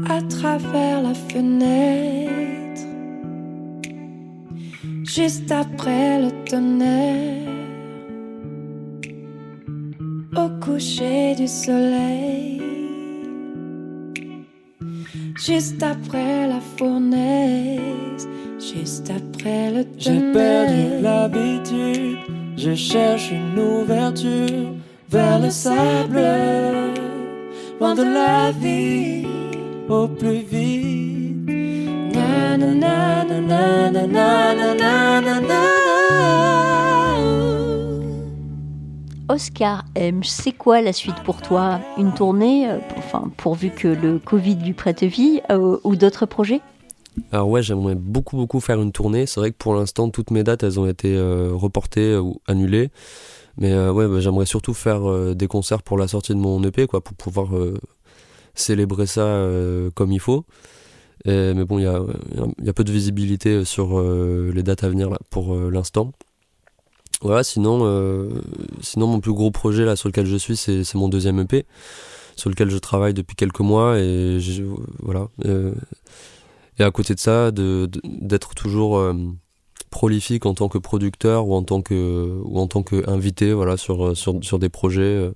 À 0.10 0.22
travers 0.24 1.02
la 1.02 1.14
fenêtre 1.14 2.61
juste 5.14 5.52
après 5.52 6.22
le 6.22 6.32
tonnerre, 6.50 7.50
au 10.38 10.48
coucher 10.64 11.36
du 11.36 11.48
soleil, 11.48 12.62
juste 15.36 15.84
après 15.84 16.48
la 16.48 16.62
fournaise, 16.78 18.26
juste 18.58 19.12
après 19.12 19.72
le 19.72 19.84
tonnerre. 19.84 19.98
J'ai 19.98 20.32
perdu 20.32 21.04
l'habitude, 21.04 22.18
je 22.56 22.74
cherche 22.74 23.32
une 23.32 23.60
ouverture 23.60 24.74
vers 25.10 25.40
le 25.40 25.50
sable, 25.50 26.22
loin 27.82 27.96
de 27.96 28.04
la 28.04 28.52
vie, 28.52 29.28
au 29.90 30.08
plus 30.08 30.44
vite. 30.50 31.21
Oscar 39.32 39.86
M, 39.96 40.24
c'est 40.24 40.52
quoi 40.52 40.82
la 40.82 40.92
suite 40.92 41.16
pour 41.24 41.42
toi? 41.42 41.80
Une 41.98 42.14
tournée, 42.14 42.70
euh, 42.70 42.80
enfin 42.98 43.32
pourvu 43.38 43.70
que 43.70 43.88
le 43.88 44.20
Covid 44.20 44.56
lui 44.56 44.74
prête 44.74 45.04
vie, 45.04 45.42
euh, 45.50 45.78
ou 45.86 45.96
d'autres 45.96 46.26
projets? 46.26 46.60
Alors 47.32 47.48
ouais, 47.48 47.64
j'aimerais 47.64 47.96
beaucoup 47.96 48.36
beaucoup 48.36 48.60
faire 48.60 48.82
une 48.82 48.92
tournée. 48.92 49.26
C'est 49.26 49.40
vrai 49.40 49.52
que 49.52 49.58
pour 49.58 49.74
l'instant, 49.74 50.10
toutes 50.10 50.32
mes 50.32 50.44
dates, 50.44 50.64
elles 50.64 50.80
ont 50.80 50.88
été 50.88 51.16
euh, 51.16 51.52
reportées 51.54 52.18
ou 52.18 52.42
annulées. 52.46 52.90
Mais 53.58 53.74
ouais, 53.74 54.08
bah, 54.08 54.20
j'aimerais 54.20 54.46
surtout 54.46 54.74
faire 54.74 55.36
des 55.36 55.48
concerts 55.48 55.82
pour 55.82 55.98
la 55.98 56.08
sortie 56.08 56.34
de 56.34 56.40
mon 56.40 56.64
EP, 56.64 56.88
quoi, 56.88 57.02
pour 57.02 57.16
pouvoir 57.16 57.50
célébrer 58.56 59.06
ça 59.06 59.46
comme 59.94 60.12
il 60.12 60.20
faut 60.22 60.46
mais 61.26 61.66
bon, 61.66 61.80
il 61.80 61.84
y 61.84 62.70
a, 62.70 62.74
peu 62.74 62.84
de 62.84 62.92
visibilité 62.92 63.66
sur 63.66 64.00
euh, 64.00 64.52
les 64.54 64.64
dates 64.64 64.84
à 64.84 64.90
venir 64.90 65.10
là, 65.10 65.18
pour 65.30 65.54
euh, 65.54 65.70
l'instant. 65.70 66.12
Voilà, 67.22 67.44
sinon, 67.44 67.82
euh, 67.84 68.30
sinon 68.82 69.08
mon 69.08 69.20
plus 69.20 69.34
gros 69.34 69.52
projet 69.52 69.86
là 69.86 69.96
sur 69.96 70.10
lequel 70.10 70.26
je 70.26 70.38
suis, 70.38 70.58
c'est 70.58 70.96
mon 70.96 71.08
deuxième 71.08 71.40
EP, 71.40 71.66
sur 72.36 72.50
lequel 72.50 72.72
je 72.72 72.78
travaille 72.78 73.14
depuis 73.14 73.36
quelques 73.36 73.60
mois 73.60 74.00
et 74.00 74.40
voilà. 75.00 75.28
et 75.46 76.84
à 76.84 76.90
côté 76.90 77.14
de 77.14 77.20
ça, 77.20 77.52
d'être 77.52 78.56
toujours 78.56 79.00
prolifique 79.92 80.48
en 80.48 80.56
tant 80.56 80.68
que 80.68 80.80
producteur 80.80 81.48
ou 81.48 81.54
en 81.54 81.62
tant 81.62 81.84
que 81.84 82.40
ou 82.44 82.58
en 82.58 82.66
tant 82.66 82.82
qu'invité 82.82 83.54
voilà 83.54 83.76
sur, 83.76 84.18
sur 84.18 84.42
sur 84.42 84.58
des 84.58 84.70
projets 84.70 85.30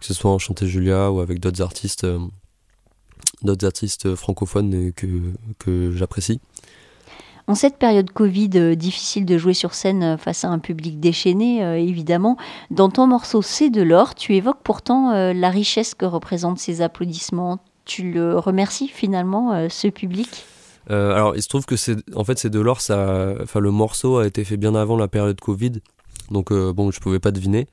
que 0.00 0.06
ce 0.06 0.12
soit 0.12 0.32
en 0.32 0.38
chanter 0.38 0.66
Julia 0.66 1.12
ou 1.12 1.20
avec 1.20 1.38
d'autres 1.38 1.62
artistes 1.62 2.04
d'autres 3.42 3.66
artistes 3.66 4.14
francophones 4.14 4.92
que, 4.92 5.06
que 5.58 5.92
j'apprécie. 5.92 6.40
En 7.50 7.56
cette 7.56 7.78
période 7.78 8.12
Covid, 8.12 8.50
euh, 8.54 8.74
difficile 8.76 9.24
de 9.26 9.36
jouer 9.36 9.54
sur 9.54 9.74
scène 9.74 10.04
euh, 10.04 10.16
face 10.16 10.44
à 10.44 10.48
un 10.48 10.60
public 10.60 11.00
déchaîné, 11.00 11.64
euh, 11.64 11.76
évidemment. 11.76 12.36
Dans 12.70 12.90
ton 12.90 13.08
morceau 13.08 13.42
C'est 13.42 13.70
de 13.70 13.82
l'or, 13.82 14.14
tu 14.14 14.36
évoques 14.36 14.62
pourtant 14.62 15.10
la 15.10 15.50
richesse 15.50 15.96
que 15.96 16.04
représentent 16.04 16.60
ces 16.60 16.80
applaudissements. 16.80 17.58
Tu 17.86 18.12
le 18.12 18.38
remercies 18.38 18.86
finalement, 18.86 19.68
ce 19.68 19.88
public? 19.88 20.44
Alors, 20.88 21.34
il 21.34 21.42
se 21.42 21.48
trouve 21.48 21.66
que 21.66 21.74
c'est, 21.74 21.96
en 22.14 22.22
fait, 22.22 22.38
c'est 22.38 22.50
de 22.50 22.60
l'or. 22.60 22.80
Ça, 22.80 23.34
enfin, 23.42 23.58
le 23.58 23.72
morceau 23.72 24.18
a 24.18 24.26
été 24.26 24.44
fait 24.44 24.56
bien 24.56 24.76
avant 24.76 24.96
la 24.96 25.08
période 25.08 25.40
Covid, 25.40 25.72
donc 26.30 26.52
bon, 26.52 26.92
je 26.92 27.00
pouvais 27.00 27.18
pas 27.18 27.32
deviner. 27.32 27.66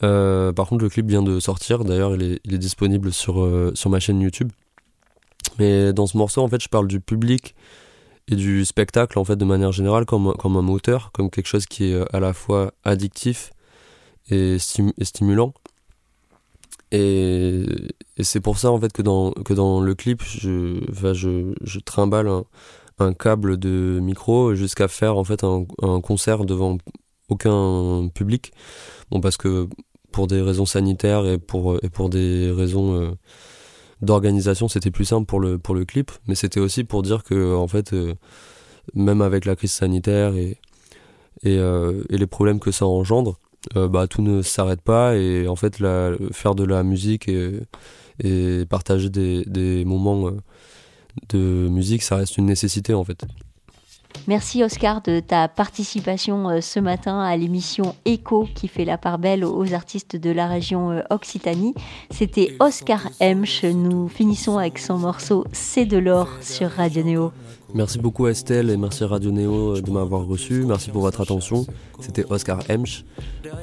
par 0.00 0.66
contre, 0.66 0.82
le 0.82 0.88
clip 0.88 1.06
vient 1.06 1.22
de 1.22 1.38
sortir. 1.38 1.84
D'ailleurs, 1.84 2.16
il 2.16 2.22
est, 2.22 2.40
il 2.44 2.54
est 2.54 2.58
disponible 2.58 3.12
sur 3.12 3.48
sur 3.74 3.90
ma 3.90 4.00
chaîne 4.00 4.20
YouTube. 4.20 4.50
Mais 5.58 5.92
dans 5.92 6.06
ce 6.06 6.16
morceau, 6.16 6.42
en 6.42 6.48
fait, 6.48 6.62
je 6.62 6.68
parle 6.68 6.86
du 6.86 7.00
public 7.00 7.54
et 8.28 8.36
du 8.36 8.64
spectacle, 8.64 9.18
en 9.18 9.24
fait, 9.24 9.36
de 9.36 9.44
manière 9.44 9.72
générale, 9.72 10.04
comme, 10.04 10.34
comme 10.34 10.56
un 10.56 10.62
moteur, 10.62 11.10
comme 11.12 11.30
quelque 11.30 11.46
chose 11.46 11.66
qui 11.66 11.90
est 11.90 11.94
euh, 11.94 12.04
à 12.12 12.20
la 12.20 12.32
fois 12.32 12.72
addictif 12.84 13.52
et, 14.30 14.58
stimulant. 14.58 15.54
Et, 16.92 17.64
c'est 18.20 18.40
pour 18.40 18.58
ça, 18.58 18.70
en 18.70 18.78
fait, 18.78 18.92
que 18.92 19.02
dans, 19.02 19.32
que 19.32 19.54
dans 19.54 19.80
le 19.80 19.94
clip, 19.94 20.22
je, 20.22 20.80
je, 21.12 21.54
je 21.62 21.78
trimballe 21.80 22.28
un, 22.28 22.44
un, 22.98 23.14
câble 23.14 23.58
de 23.58 23.98
micro 24.02 24.54
jusqu'à 24.54 24.88
faire, 24.88 25.16
en 25.16 25.24
fait, 25.24 25.42
un, 25.44 25.64
concert 26.02 26.44
devant 26.44 26.76
aucun 27.28 28.08
public. 28.14 28.52
Bon, 29.10 29.20
parce 29.20 29.38
que 29.38 29.68
pour 30.12 30.26
des 30.26 30.42
raisons 30.42 30.66
sanitaires 30.66 31.26
et 31.26 31.38
pour, 31.38 31.76
et 31.82 31.88
pour 31.88 32.10
des 32.10 32.50
raisons 32.50 33.16
d'organisation, 34.02 34.68
c'était 34.68 34.90
plus 34.90 35.04
simple 35.04 35.26
pour 35.26 35.40
le, 35.40 35.84
clip, 35.84 36.10
mais 36.26 36.34
c'était 36.34 36.60
aussi 36.60 36.84
pour 36.84 37.02
dire 37.02 37.24
que, 37.24 37.54
en 37.54 37.68
fait, 37.68 37.94
même 38.94 39.22
avec 39.22 39.44
la 39.44 39.56
crise 39.56 39.72
sanitaire 39.72 40.34
et, 40.34 40.58
et 41.44 41.58
les 42.10 42.26
problèmes 42.26 42.60
que 42.60 42.70
ça 42.70 42.86
engendre, 42.86 43.38
bah, 43.74 44.06
tout 44.06 44.22
ne 44.22 44.42
s'arrête 44.42 44.82
pas 44.82 45.16
et 45.16 45.48
en 45.48 45.56
fait, 45.56 45.78
faire 46.32 46.54
de 46.54 46.64
la 46.64 46.82
musique 46.82 47.28
et, 47.28 47.60
et 48.22 48.64
partager 48.66 49.10
des, 49.10 49.44
des 49.46 49.84
moments 49.84 50.30
de 51.28 51.68
musique, 51.68 52.02
ça 52.02 52.16
reste 52.16 52.38
une 52.38 52.46
nécessité 52.46 52.94
en 52.94 53.04
fait. 53.04 53.24
Merci 54.26 54.62
Oscar 54.62 55.00
de 55.02 55.20
ta 55.20 55.48
participation 55.48 56.48
euh, 56.48 56.60
ce 56.60 56.80
matin 56.80 57.20
à 57.20 57.36
l'émission 57.36 57.94
Echo 58.04 58.46
qui 58.54 58.68
fait 58.68 58.84
la 58.84 58.98
part 58.98 59.18
belle 59.18 59.44
aux 59.44 59.72
artistes 59.72 60.16
de 60.16 60.30
la 60.30 60.46
région 60.46 60.90
euh, 60.90 61.00
Occitanie. 61.10 61.74
C'était 62.10 62.56
Oscar 62.60 63.08
Hemsch. 63.20 63.64
Nous 63.64 64.08
finissons 64.08 64.58
avec 64.58 64.78
son 64.78 64.98
morceau 64.98 65.44
C'est 65.52 65.86
de 65.86 65.98
l'or 65.98 66.28
sur 66.40 66.70
Radio 66.70 67.02
Néo. 67.02 67.32
Merci 67.74 67.98
beaucoup 67.98 68.26
Estelle 68.26 68.70
et 68.70 68.76
merci 68.76 69.04
Radio 69.04 69.30
Néo 69.30 69.76
euh, 69.76 69.80
de 69.80 69.90
m'avoir 69.90 70.26
reçu. 70.26 70.64
Merci 70.66 70.90
pour 70.90 71.02
votre 71.02 71.20
attention. 71.20 71.66
C'était 72.00 72.24
Oscar 72.30 72.60
Hemsch. 72.68 73.04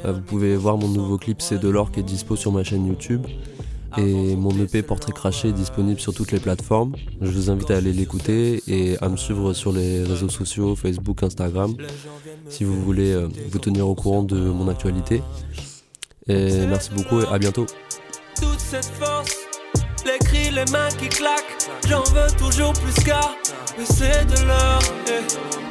Vous 0.03 0.21
pouvez 0.21 0.55
voir 0.55 0.77
mon 0.77 0.87
nouveau 0.87 1.17
clip 1.17 1.41
C'est 1.41 1.59
de 1.59 1.69
l'or 1.69 1.91
qui 1.91 1.99
est 1.99 2.03
dispo 2.03 2.35
sur 2.35 2.51
ma 2.51 2.63
chaîne 2.63 2.85
YouTube. 2.87 3.25
Et 3.97 4.35
mon 4.35 4.51
EP 4.59 4.81
Portrait 4.81 5.13
Craché 5.13 5.49
est 5.49 5.53
disponible 5.53 5.99
sur 5.99 6.13
toutes 6.13 6.31
les 6.31 6.39
plateformes. 6.39 6.95
Je 7.21 7.31
vous 7.31 7.49
invite 7.49 7.71
à 7.71 7.77
aller 7.77 7.93
l'écouter 7.93 8.61
et 8.67 8.97
à 9.01 9.07
me 9.07 9.15
suivre 9.15 9.53
sur 9.53 9.71
les 9.71 10.03
réseaux 10.03 10.29
sociaux, 10.29 10.75
Facebook, 10.75 11.23
Instagram, 11.23 11.75
si 12.49 12.63
vous 12.63 12.81
voulez 12.81 13.13
euh, 13.13 13.29
vous 13.49 13.59
tenir 13.59 13.87
au 13.87 13.95
courant 13.95 14.23
de 14.23 14.35
mon 14.35 14.67
actualité. 14.67 15.21
Et 16.27 16.65
merci 16.65 16.89
beaucoup 16.93 17.21
et 17.21 17.27
à 17.31 17.37
bientôt. 17.37 17.65
Toute 18.35 18.59
cette 18.59 18.85
force, 18.85 19.35
les 20.05 20.19
cris, 20.25 20.51
les 20.51 20.65
mains 20.71 20.89
qui 20.99 21.07
claquent, 21.07 21.69
j'en 21.87 22.03
veux 22.03 22.27
toujours 22.37 22.73
plus 22.73 22.93
c'est 23.85 24.25
de. 24.25 24.35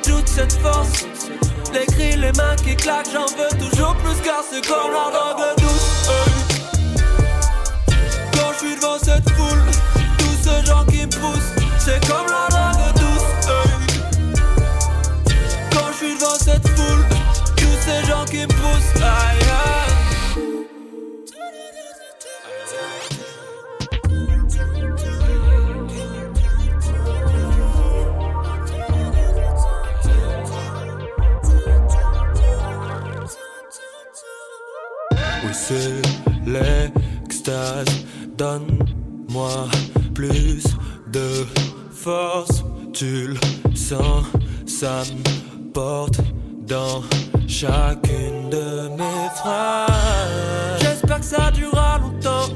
Toute 0.03 0.29
cette 0.29 0.53
force, 0.53 1.07
les 1.73 1.87
cris, 1.87 2.17
les 2.17 2.33
mains 2.33 2.57
qui 2.57 2.77
claquent, 2.77 3.11
j'en 3.13 3.27
veux 3.27 3.59
toujours 3.59 3.95
plus 3.97 4.15
devant 8.85 8.99
cette 8.99 9.31
foule. 9.31 9.63
Tous 10.19 10.37
ces 10.43 10.67
gens 10.67 10.85
qui 10.85 11.07
poussent, 11.07 11.55
c'est 11.79 12.07
comme 12.07 12.27
la 12.27 12.49
drogue 12.51 12.95
douce. 12.97 13.49
Quand 15.73 15.89
je 15.93 15.97
suis 15.97 16.15
devant 16.15 16.39
cette 16.39 16.69
foule, 16.69 17.05
tous 17.57 17.77
ces 17.85 18.07
gens 18.07 18.25
qui 18.27 18.47
poussent, 18.47 19.03
aïe 19.03 19.43
aïe. 19.43 19.93
Oui, 35.45 35.53
c'est 35.53 36.03
l'extase 36.47 38.05
Donne-moi 38.37 39.69
plus 40.13 40.65
de 41.13 41.47
force, 41.93 42.65
tu 42.93 43.29
le 43.29 43.77
sens, 43.77 44.25
ça 44.67 45.03
me 45.05 45.71
porte 45.73 46.21
dans 46.67 47.03
chacune 47.47 48.51
de 48.51 48.89
mes 48.89 49.29
phrases. 49.37 50.81
J'espère 50.81 51.21
que 51.21 51.25
ça 51.25 51.51
durera 51.53 51.99
longtemps. 51.99 52.53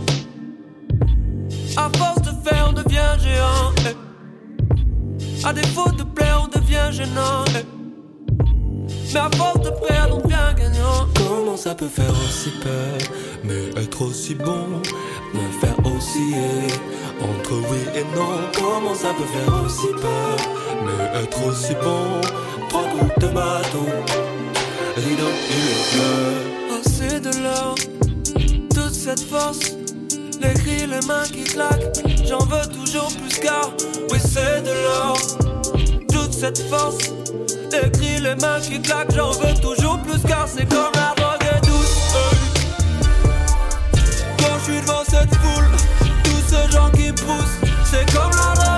À 1.76 1.89
force 1.97 2.22
de 2.22 2.49
faire, 2.49 2.66
on 2.70 2.72
devient 2.72 3.16
géant. 3.20 3.72
Eh. 3.89 5.47
À 5.47 5.53
défaut 5.53 5.93
de 5.93 6.03
plaire, 6.03 6.45
on 6.45 6.59
devient 6.59 6.91
gênant. 6.91 7.45
Eh. 7.51 7.64
Mais 9.14 9.20
à 9.20 9.31
force 9.37 9.61
de 9.61 9.70
perdre, 9.87 10.18
on 10.18 10.26
devient 10.26 10.55
gagnant. 10.57 11.07
Comment 11.14 11.57
ça 11.57 11.74
peut 11.74 11.89
faire 11.89 12.11
aussi 12.26 12.51
peur, 12.62 12.99
mais 13.45 13.83
être 13.83 14.03
aussi 14.03 14.35
bon? 14.35 14.83
Faire 15.61 15.77
osciller 15.85 16.67
entre 17.21 17.55
oui 17.71 17.79
et 17.95 18.05
non. 18.17 18.39
Comment 18.55 18.95
ça 18.95 19.09
peut 19.15 19.25
faire 19.25 19.65
aussi 19.65 19.89
peur, 20.01 20.37
mais 20.85 21.21
être 21.23 21.47
aussi 21.47 21.75
bon? 21.83 22.21
Trois 22.69 22.85
coups 22.85 23.19
de 23.19 23.27
bateau, 23.29 23.87
rideau 24.97 25.33
et 25.51 26.89
c'est 26.89 27.21
de 27.21 27.31
l'or, 27.43 27.75
toute 28.75 28.95
cette 28.95 29.21
force. 29.21 29.61
Les 30.41 30.55
cris, 30.55 30.87
les 30.87 31.05
mains 31.07 31.25
qui 31.33 31.45
claquent, 31.45 31.97
j'en 32.27 32.45
veux 32.45 32.67
toujours 32.67 33.11
plus 33.17 33.39
car, 33.41 33.71
oui, 34.11 34.19
c'est 34.21 34.63
de 34.63 34.73
l'or. 34.85 35.17
Toute 36.13 36.33
cette 36.33 36.63
force, 36.69 37.13
les 37.73 37.91
cris, 37.91 38.21
les 38.21 38.35
mains 38.37 38.61
qui 38.61 38.81
claquent, 38.81 39.15
j'en 39.15 39.31
veux 39.31 39.55
toujours 39.61 39.99
plus 40.01 40.21
car 40.23 40.47
c'est 40.47 40.69
comme 40.69 40.93
la 40.95 41.18
cette 45.21 45.35
foule, 45.37 45.71
tous 46.25 46.43
ces 46.49 46.71
gens 46.71 46.91
qui 46.91 47.12
poussent, 47.12 47.59
c'est 47.85 48.07
comme 48.12 48.31
la 48.31 48.78